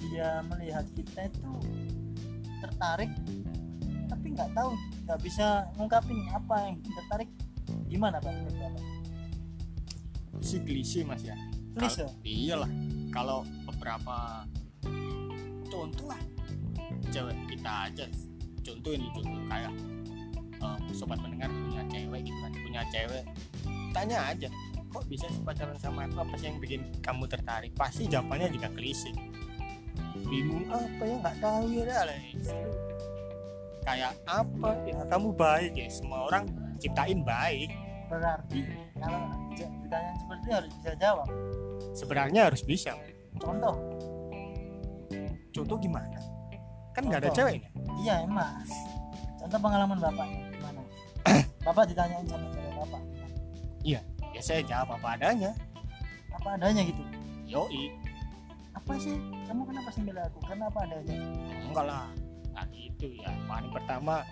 dia 0.00 0.40
melihat 0.48 0.88
kita 0.96 1.28
itu 1.28 1.52
tertarik 2.64 3.12
tapi 4.08 4.26
nggak 4.32 4.56
tahu 4.56 4.72
nggak 5.04 5.20
bisa 5.20 5.68
ngungkapin 5.76 6.16
apa 6.32 6.56
yang 6.64 6.80
tertarik 6.80 7.28
gimana 7.92 8.16
pak? 8.18 8.32
Menurut 8.32 8.56
Bapak? 8.56 8.82
si 10.40 10.56
klise 10.64 11.04
mas 11.04 11.20
ya? 11.20 11.36
Klise? 11.76 12.08
Iyalah 12.24 12.95
kalau 13.10 13.42
beberapa 13.66 14.46
contoh 15.68 16.06
lah. 16.08 16.20
Cewek 17.10 17.36
kita 17.50 17.90
aja. 17.90 18.04
Contoh 18.62 18.90
ini 18.94 19.06
contoh 19.14 19.42
kayak 19.50 19.72
eh, 20.62 20.78
sobat 20.94 21.18
pendengar 21.22 21.50
punya 21.50 21.82
cewek 21.90 22.20
gitu 22.26 22.38
kan 22.42 22.52
punya 22.54 22.82
cewek. 22.90 23.24
Tanya 23.94 24.18
aja 24.34 24.48
kok 24.96 25.04
bisa 25.12 25.28
pacaran 25.44 25.76
sama 25.76 26.08
aku? 26.08 26.24
Apa 26.24 26.34
sih 26.40 26.48
yang 26.48 26.56
bikin 26.56 26.80
kamu 27.04 27.28
tertarik? 27.28 27.72
Pasti 27.76 28.08
jawabannya 28.08 28.48
juga 28.48 28.72
klise. 28.72 29.12
Bingung 30.24 30.64
apa 30.72 31.02
ya? 31.04 31.14
Nggak 31.20 31.36
tahu 31.44 31.64
ya 31.68 32.00
lah. 32.08 32.20
kayak 33.86 34.12
apa 34.24 34.70
ya? 34.88 34.98
Kamu 35.06 35.28
baik 35.36 35.72
ya? 35.76 35.88
Semua 35.92 36.32
orang 36.32 36.48
ciptain 36.80 37.20
baik. 37.20 37.70
Berarti 38.08 38.64
kalau 38.96 39.20
ditanya 39.52 40.12
seperti 40.16 40.42
itu 40.42 40.52
harus 40.56 40.72
bisa 40.80 40.92
jawab 40.96 41.28
sebenarnya 41.96 42.52
harus 42.52 42.60
bisa. 42.60 42.92
Contoh. 43.40 43.74
Contoh 45.56 45.76
gimana? 45.80 46.20
Kan 46.92 47.08
nggak 47.08 47.28
ada 47.28 47.32
ceweknya 47.32 47.68
iya 48.00 48.24
emang 48.24 48.64
contoh 49.36 49.58
pengalaman 49.60 49.98
bapak 50.00 50.28
gimana? 50.52 50.80
Bapak 51.66 51.90
ditanyain 51.90 52.24
sama 52.30 52.46
cewek 52.54 52.72
bapak. 52.78 53.02
Ya 53.82 54.00
saya 54.44 54.60
jawab 54.62 55.00
apa 55.00 55.16
adanya. 55.16 55.50
Apa 56.30 56.60
adanya 56.60 56.84
gitu? 56.84 57.02
Yoi. 57.48 57.88
Apa 58.76 58.94
sih? 59.00 59.16
Kamu 59.48 59.64
kenapa 59.64 59.88
sih 59.90 60.04
aku? 60.04 60.38
Karena 60.44 60.68
apa 60.68 60.78
adanya? 60.84 61.16
Enggak 61.66 61.84
lah. 61.88 62.06
Nah 62.52 62.64
gitu 62.70 63.10
ya. 63.16 63.32
Paling 63.48 63.72
pertama 63.72 64.22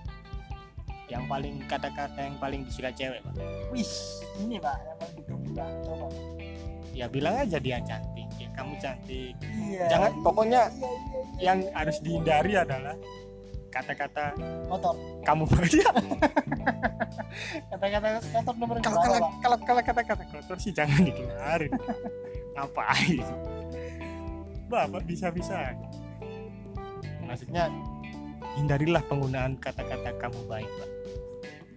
yang 1.09 1.25
paling 1.25 1.64
kata-kata 1.66 2.21
yang 2.21 2.37
paling 2.37 2.68
disuka 2.68 2.92
cewek 2.92 3.25
pak. 3.25 3.35
Wih 3.73 3.92
ini 4.44 4.61
pak. 4.61 4.76
Yang 4.85 4.97
paling 5.00 5.16
ditunggu 5.25 5.50
pak 5.56 5.71
coba 5.88 6.06
ya 6.94 7.10
bilang 7.10 7.34
aja 7.42 7.58
dia 7.58 7.82
cantik 7.82 8.30
ya 8.38 8.48
kamu 8.54 8.72
cantik. 8.78 9.34
Iya. 9.42 9.86
Jangan, 9.90 10.10
iya, 10.14 10.22
pokoknya 10.22 10.62
iya, 10.70 10.78
iya, 10.78 10.90
iya. 10.94 11.42
yang 11.42 11.58
harus 11.74 11.96
dihindari 12.00 12.52
adalah 12.54 12.94
kata-kata 13.74 14.24
kotor 14.70 14.94
kamu. 15.26 15.42
Bahagia 15.50 15.90
kata-kata 17.74 18.08
kotor 18.30 18.54
nomor 18.54 18.76
kalau 18.78 19.02
kalau 19.02 19.18
kalau 19.42 19.58
kalau 19.66 19.82
kata-kata 19.82 20.22
kotor 20.30 20.56
sih 20.62 20.70
jangan 20.70 21.02
dikeluarin 21.02 21.72
ngapain? 22.54 23.26
Bapak 24.70 25.02
bisa-bisa 25.04 25.74
maksudnya 27.26 27.66
hindarilah 28.54 29.02
penggunaan 29.10 29.58
kata-kata 29.58 30.14
kamu 30.22 30.40
baik 30.46 30.70
pak. 30.70 30.90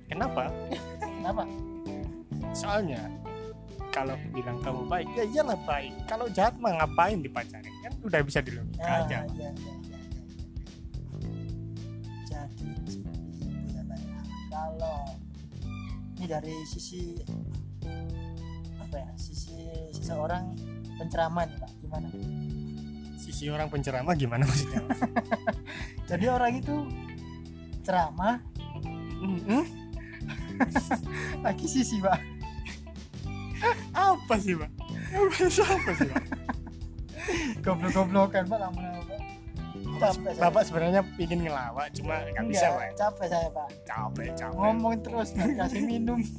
Kenapa? 0.07 0.43
Kenapa? 1.17 1.43
Soalnya 2.53 3.01
kalau 3.98 4.13
bilang 4.30 4.58
kamu 4.62 4.82
baik 4.86 5.08
ya 5.12 5.24
iyalah 5.25 5.58
baik. 5.66 5.94
Kalau 6.06 6.25
jahat 6.30 6.54
mah 6.62 6.77
ngapain 6.77 7.18
dipacarin? 7.18 7.74
Kan 7.82 7.94
udah 8.06 8.22
bisa 8.22 8.39
dilogika 8.39 8.86
Ah, 8.86 9.01
aja. 9.01 9.25
iya, 9.34 9.50
iya, 9.50 9.50
iya, 9.58 10.01
jadi 12.24 12.70
seperti 12.86 13.25
itu 13.25 13.48
ya. 13.74 13.82
Pak 13.84 13.98
ya. 13.98 14.22
kalau 14.48 15.00
ini 16.18 16.25
dari 16.25 16.56
sisi 16.63 17.18
apa 18.77 18.96
ya 18.96 19.10
sisi 19.18 19.58
seseorang 19.92 20.54
penceramah 20.98 21.44
nih 21.46 21.58
pak. 21.58 21.72
Gimana? 21.82 22.08
Sisi 23.18 23.50
orang 23.50 23.68
penceramah 23.68 24.13
gimana 24.13 24.46
maksudnya? 24.46 24.82
Jadi 26.10 26.25
orang 26.30 26.54
itu 26.56 26.75
ceramah. 27.82 28.38
Mm-mm. 29.18 29.66
lagi 31.42 31.66
sisi 31.66 31.98
pak 31.98 32.37
apa 33.98 34.34
sih 34.38 34.54
pak? 34.54 34.70
Apa 35.12 35.50
sih 35.50 35.66
pak? 35.66 36.24
Goblok-goblokan 37.66 38.44
pak 38.46 38.60
lama 38.62 38.82
pak. 39.04 39.20
Capek 39.98 40.30
saya. 40.38 40.42
bapak 40.46 40.62
sebenarnya 40.62 41.01
ingin 41.18 41.39
ngelawak 41.50 41.89
cuma 41.98 42.22
nggak 42.22 42.46
bisa 42.46 42.70
Enggak, 42.70 42.77
pak. 42.77 42.94
capek 43.01 43.27
saya 43.34 43.48
pak. 43.50 43.68
Capek 43.84 44.30
capek. 44.38 44.54
Ngomong 44.54 44.94
terus 45.01 45.34
nggak 45.34 45.58
kasih 45.58 45.82
minum. 45.84 46.20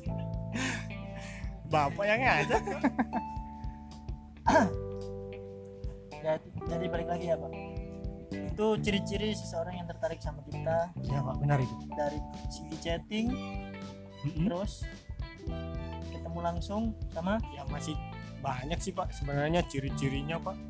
Bapak 1.69 2.01
yang 2.01 2.25
ngajak 2.25 2.65
ya, 6.25 6.41
jadi 6.65 6.85
balik 6.89 7.09
lagi 7.13 7.29
ya 7.29 7.37
pak. 7.37 7.53
Itu 8.33 8.81
ciri-ciri 8.81 9.37
seseorang 9.37 9.77
yang 9.77 9.85
tertarik 9.85 10.17
sama 10.25 10.41
kita. 10.49 10.89
Ya 11.05 11.21
pak. 11.21 11.37
Benar 11.45 11.61
itu. 11.61 11.77
Dari 11.93 12.17
segi 12.49 12.77
chatting 12.81 13.29
Mm-mm. 14.25 14.49
terus 14.49 14.89
ketemu 16.29 16.45
langsung 16.45 16.83
sama 17.09 17.41
ya 17.57 17.65
masih 17.73 17.97
banyak 18.45 18.77
sih 18.85 18.93
pak 18.93 19.09
sebenarnya 19.17 19.65
ciri-cirinya 19.65 20.37
pak. 20.37 20.61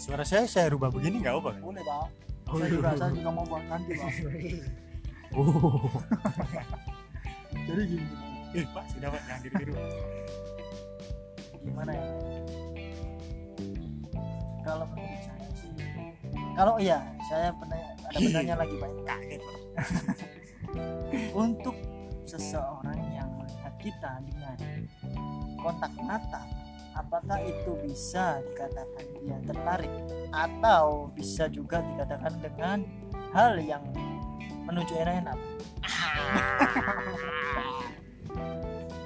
Suara 0.00 0.24
saya 0.24 0.48
saya 0.48 0.72
rubah 0.72 0.88
begini 0.88 1.20
nggak 1.20 1.36
apa 1.36 1.50
kan 1.52 1.60
boleh 1.60 1.84
pak. 1.84 2.08
Oh, 2.48 2.56
saya 2.56 2.64
iya. 2.64 2.72
juga 2.72 2.88
saya 2.96 3.10
juga 3.12 3.28
mau 3.36 3.44
buat 3.44 3.64
nanti 3.68 3.92
pak. 3.92 4.08
Oh. 5.32 5.88
Jadi 7.68 7.82
gini. 7.88 8.04
Eh 8.56 8.64
pak 8.72 8.84
sudah 8.88 9.08
pak 9.12 9.20
jangan 9.28 9.48
Pak. 9.52 9.88
gimana 11.60 11.92
ya? 11.92 12.06
Kalau 14.64 14.84
menurut 14.96 15.20
saya 15.20 15.48
sih 15.60 15.72
kalau 16.56 16.74
iya 16.80 17.04
saya 17.28 17.52
pernah 17.52 17.76
ada 18.08 18.16
benarnya 18.16 18.54
lagi 18.56 18.74
pak. 18.80 18.90
Kaget 19.04 19.42
untuk 21.44 21.76
seseorang 22.24 22.96
yang 23.12 23.28
melihat 23.36 23.74
kita 23.76 24.12
dengan 24.24 24.56
kontak 25.62 25.94
mata 26.02 26.42
apakah 26.92 27.40
itu 27.40 27.72
bisa 27.80 28.42
dikatakan 28.52 29.06
dia 29.24 29.38
tertarik? 29.48 29.92
Atau 30.32 31.08
bisa 31.16 31.48
juga 31.48 31.80
dikatakan 31.80 32.36
dengan 32.42 32.84
hal 33.32 33.56
yang 33.62 33.80
menuju 34.68 34.92
enak-enak? 35.00 35.38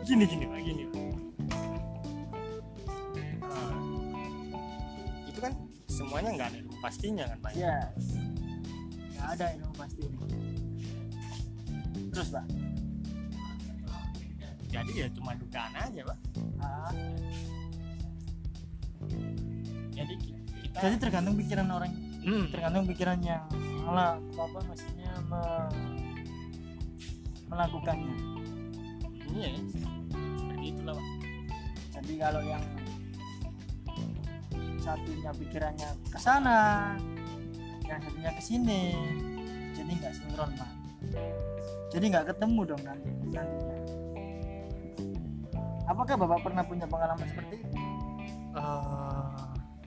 Gini 0.07 0.23
gini 0.23 0.47
pak 0.47 0.63
gini 0.63 0.87
pak. 0.87 1.03
Eh, 3.43 3.75
itu 5.27 5.39
kan 5.43 5.51
semuanya 5.91 6.31
nggak 6.39 6.55
ada 6.55 6.63
ilmu 6.63 6.79
pastinya 6.79 7.27
kan 7.27 7.39
pak? 7.43 7.59
Ya 7.59 7.91
nggak 9.19 9.29
ada 9.35 9.47
yang 9.59 9.73
pasti 9.75 10.07
terus 12.15 12.31
pak 12.31 12.47
jadi 14.77 14.93
ya 14.93 15.09
cuma 15.13 15.33
dugaan 15.33 15.73
aja 15.75 16.01
pak. 16.05 16.19
Ah, 16.59 16.93
jadi 19.91 20.15
ki- 20.17 20.37
kita 20.63 20.77
jadi 20.79 20.97
tergantung 21.01 21.35
pikiran 21.35 21.69
orang. 21.71 21.93
Hmm, 22.21 22.45
tergantung 22.51 22.85
pikirannya 22.85 23.37
malah 23.87 24.19
apa 24.19 24.59
maksudnya 24.67 25.13
me- 25.25 25.73
melakukannya. 27.47 28.15
Iya 29.31 29.49
seperti 29.71 30.67
itulah 30.69 30.95
pak. 30.95 31.07
Jadi 31.97 32.13
kalau 32.19 32.43
yang 32.43 32.65
satunya 34.77 35.31
pikirannya 35.35 35.89
ke 36.07 36.19
sana 36.21 36.59
yang 37.83 37.99
satunya 37.99 38.31
ke 38.31 38.43
sini 38.45 38.83
jadi 39.73 39.91
nggak 39.95 40.13
sinkron 40.15 40.51
pak. 40.55 40.71
Jadi 41.89 42.05
nggak 42.11 42.27
ketemu 42.35 42.61
dong 42.67 42.83
nanti 42.83 43.11
nantinya 43.31 43.76
apakah 45.87 46.15
bapak 46.19 46.39
pernah 46.43 46.63
punya 46.67 46.87
pengalaman 46.87 47.27
seperti 47.27 47.63
itu? 47.63 47.67
Eh, 48.57 49.43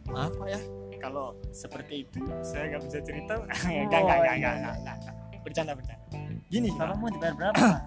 maaf 0.09 0.33
pak 0.33 0.47
ya? 0.47 0.61
Kalau 0.99 1.31
seperti 1.55 2.07
itu 2.07 2.19
saya 2.43 2.75
nggak 2.75 2.83
bisa 2.87 2.99
cerita. 3.03 3.33
Oh, 3.39 3.71
enggak 3.71 4.01
enggak 4.03 4.17
enggak 4.17 4.19
iya, 4.19 4.33
enggak 4.35 4.53
iya. 4.55 4.71
enggak 4.75 4.95
enggak. 4.99 5.15
bercanda 5.39 5.71
bercanda. 5.73 6.05
Gini 6.51 6.69
kalau 6.75 6.93
pak. 6.95 6.99
mau 6.99 7.09
dibayar 7.11 7.35
berapa 7.35 7.55
pak? 7.55 7.81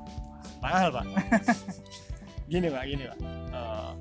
Mahal 0.62 0.88
pak. 0.94 1.06
Gini 2.52 2.68
pak 2.68 2.82
gini 2.84 3.04
pak. 3.08 3.18
Eh, 3.52 3.92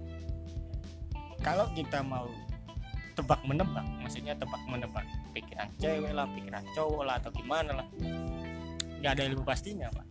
kalau 1.41 1.65
kita 1.74 2.00
mau 2.03 2.27
tebak 3.15 3.41
menebak 3.44 3.84
maksudnya 4.00 4.34
tebak 4.39 4.62
menebak 4.72 5.03
pikiran 5.36 5.68
cewek 5.80 6.15
lah 6.15 6.24
pikiran 6.32 6.63
cowok 6.72 7.03
lah 7.03 7.15
atau 7.20 7.32
gimana 7.36 7.84
lah 7.84 7.88
nggak 9.03 9.12
ada 9.20 9.24
ilmu 9.32 9.44
pastinya 9.44 9.88
pak. 9.91 10.08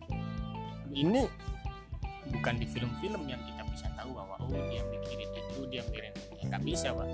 Ini 0.91 1.23
bukan 2.31 2.55
di 2.57 2.65
film-film 2.67 3.27
yang 3.27 3.41
kita 3.43 3.61
bisa 3.67 3.87
tahu 3.99 4.15
bahwa 4.15 4.35
oh 4.39 4.63
dia 4.71 4.81
mikirin 4.87 5.29
itu 5.31 5.59
dia 5.67 5.81
mikirin 5.85 6.13
ya 6.39 6.43
nggak 6.51 6.63
bisa 6.63 6.87
pak. 6.95 7.07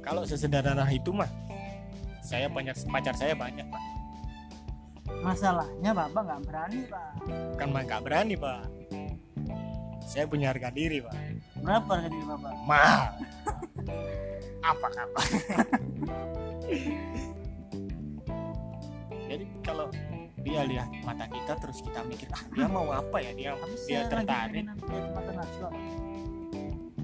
Kalau 0.00 0.22
sesederhana 0.22 0.86
itu 0.88 1.10
mah 1.10 1.28
saya 2.22 2.46
banyak 2.46 2.74
pacar 2.90 3.14
saya 3.18 3.34
banyak 3.34 3.66
pak. 3.66 3.82
Masalahnya 5.22 5.90
bapak 5.94 6.22
nggak 6.22 6.42
berani 6.46 6.80
pak. 6.86 7.10
Bukan 7.26 7.68
mah 7.74 7.82
nggak 7.82 8.02
berani 8.02 8.34
pak. 8.38 8.62
Saya 10.06 10.24
punya 10.30 10.54
harga 10.54 10.70
diri 10.70 11.02
pak. 11.02 11.14
Berapa 11.58 11.90
harga 11.98 12.08
diri 12.14 12.26
bapak? 12.26 12.52
Mahal. 12.62 13.10
Apa 14.66 14.88
kata 14.90 15.22
jadi 19.30 19.46
kalau 19.62 19.86
dia 20.46 20.62
lihat 20.62 20.88
mata 21.02 21.26
kita 21.26 21.58
terus 21.58 21.82
kita 21.82 22.06
mikir 22.06 22.30
ah 22.30 22.42
dia 22.54 22.70
mau 22.70 22.86
apa 22.94 23.18
ya? 23.18 23.34
Dia 23.34 23.50
tapi 23.58 23.74
dia 23.82 24.06
tertarik. 24.06 24.62
mata 25.10 25.30
Najwa 25.34 25.68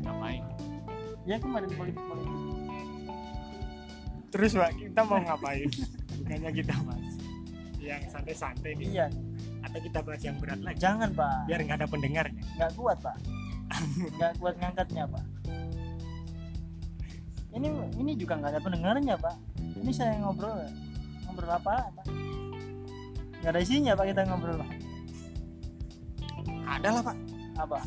ngapain? 0.07 0.43
Ya 1.27 1.37
kemarin 1.43 1.71
politik 1.75 2.05
politik 2.07 2.39
terus 4.33 4.55
pak 4.55 4.71
kita 4.79 5.01
mau 5.03 5.19
ngapain? 5.19 5.69
Bukannya 6.23 6.51
kita 6.55 6.75
bahas 6.87 7.11
yang 7.83 8.03
santai-santai 8.07 8.79
nih. 8.79 8.87
Iya. 8.95 9.07
Atau 9.67 9.79
kita 9.83 9.99
bahas 10.07 10.23
yang 10.23 10.39
berat 10.39 10.63
lagi? 10.63 10.79
Jangan 10.79 11.11
pak. 11.11 11.51
Biar 11.51 11.61
nggak 11.67 11.79
ada 11.83 11.89
pendengarnya. 11.91 12.43
Nggak 12.57 12.71
kuat 12.79 12.99
pak. 13.03 13.19
Nggak 14.17 14.33
kuat 14.39 14.55
ngangkatnya 14.63 15.05
pak. 15.11 15.25
Ini 17.53 17.69
ini 17.99 18.13
juga 18.15 18.39
nggak 18.39 18.51
ada 18.55 18.63
pendengarnya 18.63 19.15
pak. 19.19 19.37
Ini 19.83 19.91
saya 19.91 20.15
ngobrol 20.23 20.63
ngobrol 21.27 21.53
apa 21.53 21.91
pak 21.91 22.07
nggak 23.43 23.59
ada 23.59 23.61
isinya 23.61 23.93
pak 23.99 24.07
kita 24.07 24.23
ngobrol 24.31 24.55
pak. 24.63 24.71
Ada 26.63 26.89
lah 26.95 27.03
pak. 27.03 27.17
Apa? 27.59 27.79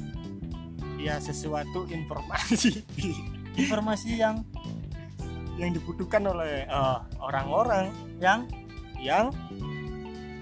Ya 1.00 1.15
sesuatu 1.18 1.88
informasi. 1.88 2.84
Informasi 3.56 4.20
yang 4.20 4.44
yang 5.56 5.72
dibutuhkan 5.72 6.28
oleh 6.28 6.68
eh, 6.68 6.98
orang-orang. 7.24 7.88
Yang? 8.20 8.52
Yang 9.00 9.32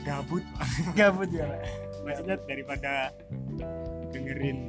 gabut. 0.02 0.41
Gabut 0.97 1.30
ya 1.30 1.45
pak. 1.45 1.62
Maksudnya 2.04 2.36
daripada 2.49 3.13
dengerin 4.10 4.65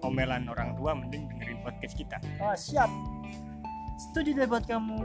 omelan 0.00 0.48
orang 0.48 0.72
tua 0.80 0.96
mending 0.96 1.28
dengerin 1.36 1.60
podcast 1.60 1.94
kita. 2.00 2.16
Oh 2.40 2.56
siap. 2.56 2.88
Setuju 4.08 4.40
deh 4.40 4.48
buat 4.48 4.64
kamu. 4.64 5.04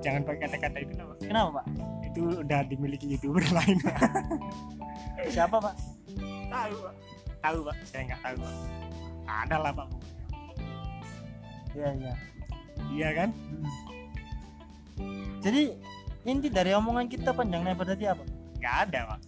Jangan 0.00 0.22
pakai 0.24 0.46
kata-kata 0.46 0.78
itu 0.78 0.94
lah 0.94 1.04
Pak. 1.10 1.16
kenapa 1.26 1.50
pak 1.60 1.66
itu 2.10 2.42
udah 2.42 2.60
dimiliki 2.66 3.06
youtuber 3.14 3.42
lain 3.56 3.78
siapa 5.30 5.56
pak? 5.60 5.74
Tahu 6.50 6.74
pak. 6.80 6.94
Tahu 7.44 7.58
pak? 7.68 7.76
Saya 7.84 8.02
nggak 8.08 8.20
tahu 8.24 8.36
pak. 8.40 8.54
Ada 9.28 9.56
lah 9.60 9.72
pak. 9.76 9.88
Iya 11.76 11.88
iya. 11.94 12.14
Iya 12.90 13.08
kan? 13.14 13.30
Jadi 15.40 15.62
inti 16.24 16.48
dari 16.48 16.72
omongan 16.72 17.06
kita 17.06 17.30
panjang 17.36 17.62
lebar 17.62 17.84
tadi 17.84 18.04
apa? 18.08 18.24
Nggak 18.58 18.76
ada 18.88 19.00
pak. 19.14 19.20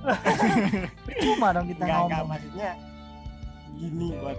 Cuma 1.24 1.52
dong 1.52 1.66
kita 1.68 1.82
nggak 1.84 1.98
nggak 2.08 2.22
ngomong. 2.24 2.30
maksudnya 2.32 2.70
gini 3.76 4.08
buat 4.20 4.38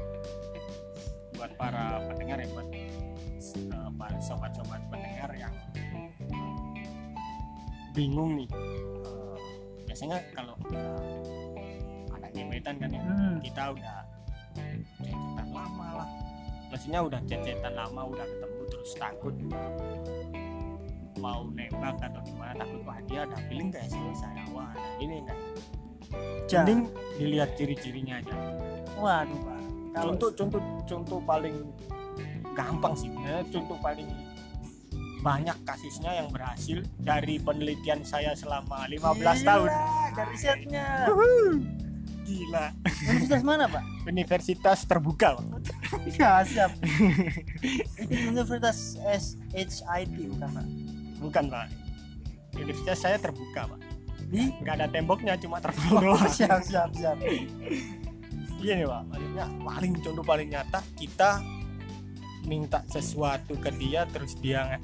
buat 1.37 1.51
para 1.57 1.97
pendengar 2.09 2.37
ya 2.41 2.47
buat 2.53 2.67
para 3.97 4.17
sobat-sobat 4.21 4.70
bingung 8.01 8.31
nih. 8.41 8.49
Eh, 8.49 9.37
biasanya 9.85 10.17
kalau 10.33 10.57
udah 10.65 10.97
ada 12.17 12.27
gebetan 12.33 12.75
kan 12.81 12.89
ya 12.89 13.01
hmm. 13.05 13.37
kita 13.45 13.63
udah 13.77 13.97
cecetan 14.97 15.47
lama 15.53 15.87
lah. 16.01 16.09
Maksudnya 16.73 16.99
udah 17.05 17.19
cecetan 17.29 17.73
lama 17.77 18.01
udah 18.09 18.25
ketemu 18.25 18.61
terus 18.73 18.91
takut 18.97 19.35
mau 21.21 21.45
nembak 21.53 22.01
atau 22.01 22.21
gimana 22.25 22.65
takut 22.65 22.81
wah 22.81 22.97
dia 23.05 23.29
ada 23.29 23.37
feeling 23.45 23.69
gak 23.69 23.85
ya 23.85 23.93
sama 23.93 24.13
saya 24.17 24.43
wah 24.57 24.73
ada 24.73 24.89
ini 24.97 25.21
enggak 25.21 25.37
Ja- 26.49 26.65
mending 26.67 26.91
dilihat 27.15 27.55
ciri-cirinya 27.55 28.19
aja. 28.19 28.35
Waduh 28.99 29.39
pak. 29.39 29.59
Kalau 29.91 30.11
contoh 30.15 30.29
contoh 30.35 30.61
contoh 30.83 31.19
paling 31.23 31.55
gampang 32.51 32.93
sih. 32.99 33.07
Sebenarnya 33.07 33.43
contoh 33.47 33.77
paling 33.79 34.09
banyak 35.21 35.53
kasusnya 35.63 36.17
yang 36.17 36.33
berhasil 36.33 36.81
dari 36.97 37.37
penelitian 37.37 38.01
saya 38.01 38.33
selama 38.33 38.89
15 38.89 39.45
tahun. 39.45 39.69
dari 40.17 40.29
risetnya. 40.33 41.05
Gila. 42.25 42.65
Universitas 43.05 43.41
mana 43.45 43.65
pak? 43.69 43.83
Universitas 44.09 44.79
terbuka 44.89 45.37
Pak. 45.37 45.45
ya 46.17 46.41
siap. 46.45 46.71
Universitas 48.09 48.97
SHIT 49.05 50.17
bukan 50.33 50.49
pak? 50.49 50.65
Bukan 51.21 51.43
pak. 51.53 51.67
Universitas 52.57 52.97
saya 52.97 53.17
terbuka 53.21 53.69
pak. 53.69 53.79
Di? 54.31 54.49
Nggak 54.63 54.73
ada 54.79 54.87
temboknya 54.89 55.33
cuma 55.37 55.61
terpal 55.61 56.01
doang. 56.01 56.29
Siap 56.29 56.61
siap 56.65 56.89
siap. 56.97 57.17
Gini 58.57 58.83
pak. 58.89 59.01
Maksudnya 59.05 59.45
paling 59.61 59.91
contoh 60.01 60.23
paling 60.25 60.49
nyata 60.49 60.79
kita 60.97 61.41
minta 62.45 62.81
sesuatu 62.89 63.53
ke 63.61 63.69
dia 63.77 64.05
terus 64.09 64.33
dia 64.41 64.81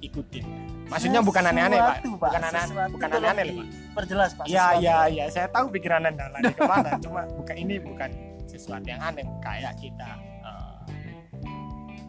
ikutin. 0.00 0.44
Maksudnya 0.86 1.20
bukan 1.20 1.44
aneh-aneh 1.44 1.78
pak. 1.78 1.96
Bukan 2.06 2.40
aneh 2.40 2.62
Sesuatu 2.64 2.90
bukan 2.92 3.08
aneh-aneh 3.12 3.44
loh 3.44 3.54
pak. 3.56 3.66
perjelas 3.94 4.30
pak. 4.32 4.44
Ya 4.46 4.72
sesuatu. 4.72 4.82
ya 4.82 4.96
ya 5.08 5.24
saya 5.28 5.48
tahu 5.48 5.66
pikiran 5.70 6.02
anda 6.04 6.24
lari 6.30 6.48
ke 6.54 6.62
mana 6.62 6.90
cuma 6.98 7.26
bukan 7.28 7.56
ini 7.56 7.76
bukan 7.78 8.10
sesuatu 8.44 8.84
yang 8.84 9.00
aneh 9.00 9.26
kayak 9.38 9.76
kita 9.76 10.10
eh, 10.40 10.78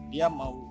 dia 0.08 0.26
mau 0.26 0.70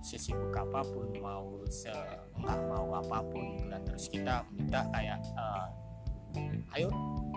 sesibuk 0.00 0.52
apa 0.52 0.84
pun 0.84 1.08
mau 1.16 1.46
se 1.66 1.88
nggak 2.36 2.58
mau 2.66 2.92
apa 2.94 3.24
pun 3.24 3.44
gitu 3.54 3.66
kan 3.66 3.80
terus 3.84 4.04
kita 4.06 4.34
minta 4.50 4.84
kayak 4.90 5.16
eh, 5.22 5.66
ayo 6.74 6.90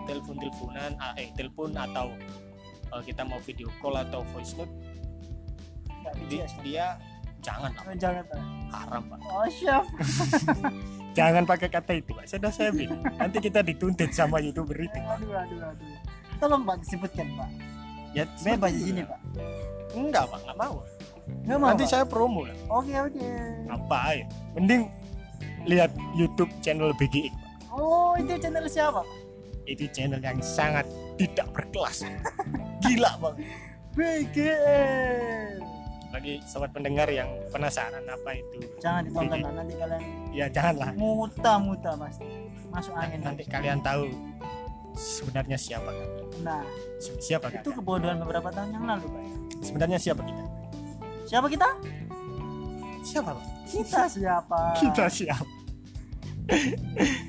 telepon 0.04 0.36
teleponan 0.36 0.92
eh 1.14 1.30
telepon 1.32 1.70
atau 1.72 2.10
eh, 2.90 3.02
kita 3.02 3.22
mau 3.22 3.38
video 3.38 3.68
call 3.78 3.96
atau 3.98 4.24
voice 4.26 4.52
note. 4.54 4.72
Nggak 5.98 6.14
di- 6.26 6.40
bisa. 6.40 6.58
dia 6.60 6.86
jangan 7.48 7.70
lah. 7.72 7.84
Oh, 7.88 7.96
jangan 7.96 8.22
Pak. 8.28 8.40
haram 8.68 9.02
pak. 9.08 9.18
Oh 9.32 9.48
siap. 9.48 9.84
Jangan 11.18 11.42
pakai 11.48 11.66
kata 11.72 11.92
itu 11.98 12.14
pak. 12.14 12.30
Sudah 12.30 12.52
saya 12.52 12.70
bilang 12.70 13.00
nanti 13.18 13.42
kita 13.42 13.64
dituntut 13.64 14.12
sama 14.14 14.38
youtuber 14.38 14.76
itu. 14.78 15.00
Aduh 15.02 15.34
aduh 15.34 15.58
aduh. 15.72 15.88
Tolong 16.38 16.62
pak 16.62 16.76
disebutkan 16.84 17.26
pak. 17.34 17.50
Ya 18.14 18.22
bebas 18.44 18.70
di 18.76 18.82
sini 18.92 19.02
pak. 19.02 19.18
Enggak 19.98 20.30
pak. 20.30 20.38
Nggak 20.46 20.58
mau. 20.60 20.76
Nggak 21.48 21.58
mau 21.58 21.68
nanti 21.74 21.84
Pak? 21.88 21.90
saya 21.90 22.04
promo 22.06 22.46
lah. 22.46 22.54
Oke 22.70 22.94
oke. 22.94 23.26
Ngapain? 23.66 24.24
Mending 24.54 24.86
lihat 25.68 25.90
YouTube 26.16 26.48
channel 26.64 26.94
BGX 26.96 27.32
oh 27.78 28.16
itu 28.18 28.34
channel 28.40 28.64
siapa 28.66 29.04
Pak? 29.04 29.06
itu 29.68 29.84
channel 29.92 30.16
yang 30.24 30.40
sangat 30.40 30.88
tidak 31.20 31.44
berkelas. 31.52 32.00
Gila 32.82 33.12
bang 33.20 33.36
BGL 33.92 35.60
bagi 36.08 36.40
sobat 36.44 36.72
pendengar 36.72 37.08
yang 37.08 37.28
penasaran 37.52 38.00
apa 38.04 38.30
itu. 38.32 38.58
Jangan 38.80 39.04
ditonton 39.04 39.38
lah 39.44 39.52
nanti 39.52 39.74
kalian 39.76 40.02
ya 40.32 40.46
janganlah. 40.48 40.90
muta 40.96 41.52
muta 41.60 41.90
mas. 41.94 42.16
Masuk 42.68 42.92
angin 42.96 43.20
nanti 43.20 43.44
kalian 43.44 43.80
tahu 43.80 44.08
sebenarnya 44.92 45.54
siapa 45.54 45.88
kami 45.88 46.42
nah 46.42 46.62
Si- 46.98 47.14
siapa 47.22 47.48
itu 47.50 47.70
kalian 47.70 47.76
kebodohan 47.78 48.16
beberapa 48.18 48.48
tahun 48.50 48.72
yang 48.72 48.84
lalu 48.86 49.06
pak. 49.08 49.22
Sebenarnya 49.62 49.98
siapa 49.98 50.22
kita? 50.22 50.44
Siapa 51.28 51.46
kita? 51.50 51.68
Siapa? 53.04 53.30
Pak? 53.32 53.44
kita 53.68 54.02
siapa? 54.08 54.60
Kita 54.80 55.04
siapa? 55.08 55.46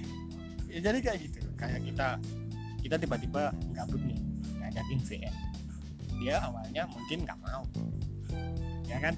Ya 0.69 0.79
jadi 0.85 1.01
kayak 1.01 1.19
gitu. 1.25 1.39
Kayak 1.57 1.81
kita 1.81 2.07
kita 2.79 2.95
tiba-tiba 2.95 3.49
gabut 3.73 3.99
nih. 4.05 4.21
Ngajakin 4.61 4.99
VN 5.01 5.35
dia 6.19 6.35
awalnya 6.43 6.83
mungkin 6.91 7.23
nggak 7.23 7.39
mau 7.39 7.63
ya 8.89 8.97
kan 8.99 9.13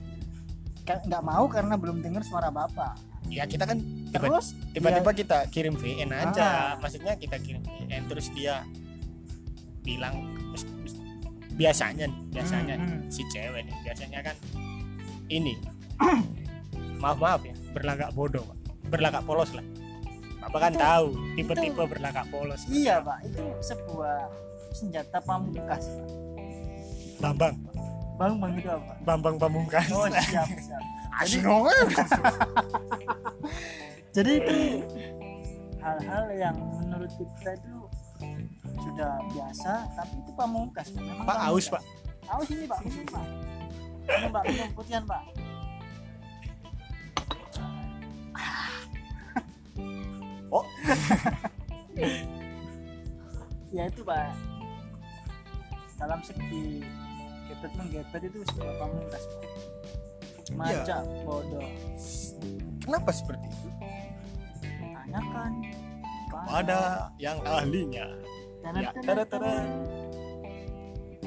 Ka- 0.82 1.00
nggak 1.00 1.24
mau 1.24 1.46
karena 1.48 1.74
belum 1.74 2.02
dengar 2.02 2.22
suara 2.22 2.50
bapak 2.50 2.98
ya 3.28 3.46
kita 3.46 3.64
kan 3.64 3.80
tiba- 3.80 4.28
terus 4.28 4.52
tiba-tiba 4.74 5.12
kita 5.14 5.38
kirim 5.48 5.74
VN 5.74 6.12
aja 6.12 6.44
Ah. 6.44 6.70
maksudnya 6.78 7.16
kita 7.16 7.38
kirim 7.38 7.64
VN 7.64 8.04
terus 8.06 8.28
dia 8.30 8.66
bilang 9.82 10.26
biasanya 11.54 12.06
biasanya 12.30 12.76
Hmm, 12.76 12.88
hmm. 12.88 13.02
si 13.08 13.22
cewek 13.28 13.62
nih 13.62 13.76
biasanya 13.84 14.20
kan 14.24 14.36
ini 15.28 15.54
maaf 17.02 17.18
maaf 17.18 17.42
ya 17.42 17.54
berlagak 17.72 18.12
bodoh 18.12 18.42
Pak. 18.42 18.58
berlagak 18.90 19.24
polos 19.24 19.52
lah 19.54 19.64
bapak 20.42 20.60
kan 20.60 20.74
Itu- 20.74 20.82
tahu 20.82 21.06
tipe-tipe 21.38 21.84
berlagak 21.86 22.26
polos 22.28 22.62
iya 22.68 22.98
pak 23.00 23.22
itu 23.24 23.44
sebuah 23.62 24.28
senjata 24.74 25.22
pamungkas 25.22 25.86
Pak. 25.88 26.10
bambang 27.22 27.56
bang 28.22 28.38
bang 28.38 28.54
itu 28.54 28.70
apa? 28.70 28.94
Bambang 29.02 29.36
pamungkas. 29.42 29.90
Oh 29.90 30.06
siap 30.06 30.46
siap. 30.62 30.84
Asno. 31.18 31.66
jadi 34.16 34.32
itu 34.38 34.58
hal-hal 35.82 36.26
yang 36.38 36.54
menurut 36.86 37.10
kita 37.18 37.58
itu 37.58 37.76
sudah 38.78 39.18
biasa 39.34 39.90
tapi 39.98 40.22
itu 40.22 40.32
pamungkas 40.38 40.94
Pak. 40.94 41.02
Memang 41.02 41.26
pak 41.26 41.38
aus 41.50 41.66
pak. 41.66 41.82
Aus 42.30 42.46
ini 42.54 42.70
pak 42.70 42.80
minum 42.86 43.06
pak. 43.10 43.26
Ini 44.06 44.30
pak 44.30 44.44
minum 44.46 44.70
putihan 44.78 45.04
pak. 45.10 45.24
Oh. 50.52 50.68
ya 53.72 53.88
itu 53.88 54.04
pak. 54.04 54.36
Dalam 55.96 56.20
segi 56.28 56.84
gebet 57.62 57.78
menggebet 57.78 58.22
itu 58.26 58.38
sebuah 58.50 58.74
pamungkas. 58.82 59.24
Pak 59.30 60.58
maca 60.58 60.98
bodoh. 61.22 61.70
Kenapa 62.82 63.10
seperti 63.14 63.46
itu? 63.54 63.70
Tanyakan. 64.82 65.52
Ada 66.50 66.80
yang 67.22 67.38
ahlinya. 67.46 68.06
Ya, 68.66 68.90
tada-tada. 69.06 69.62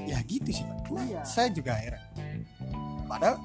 ya 0.05 0.19
gitu 0.27 0.51
sih 0.51 0.67
pak? 0.67 0.79
Iya. 1.07 1.23
saya 1.23 1.49
juga 1.55 1.79
heran. 1.79 2.03
Padahal 3.07 3.39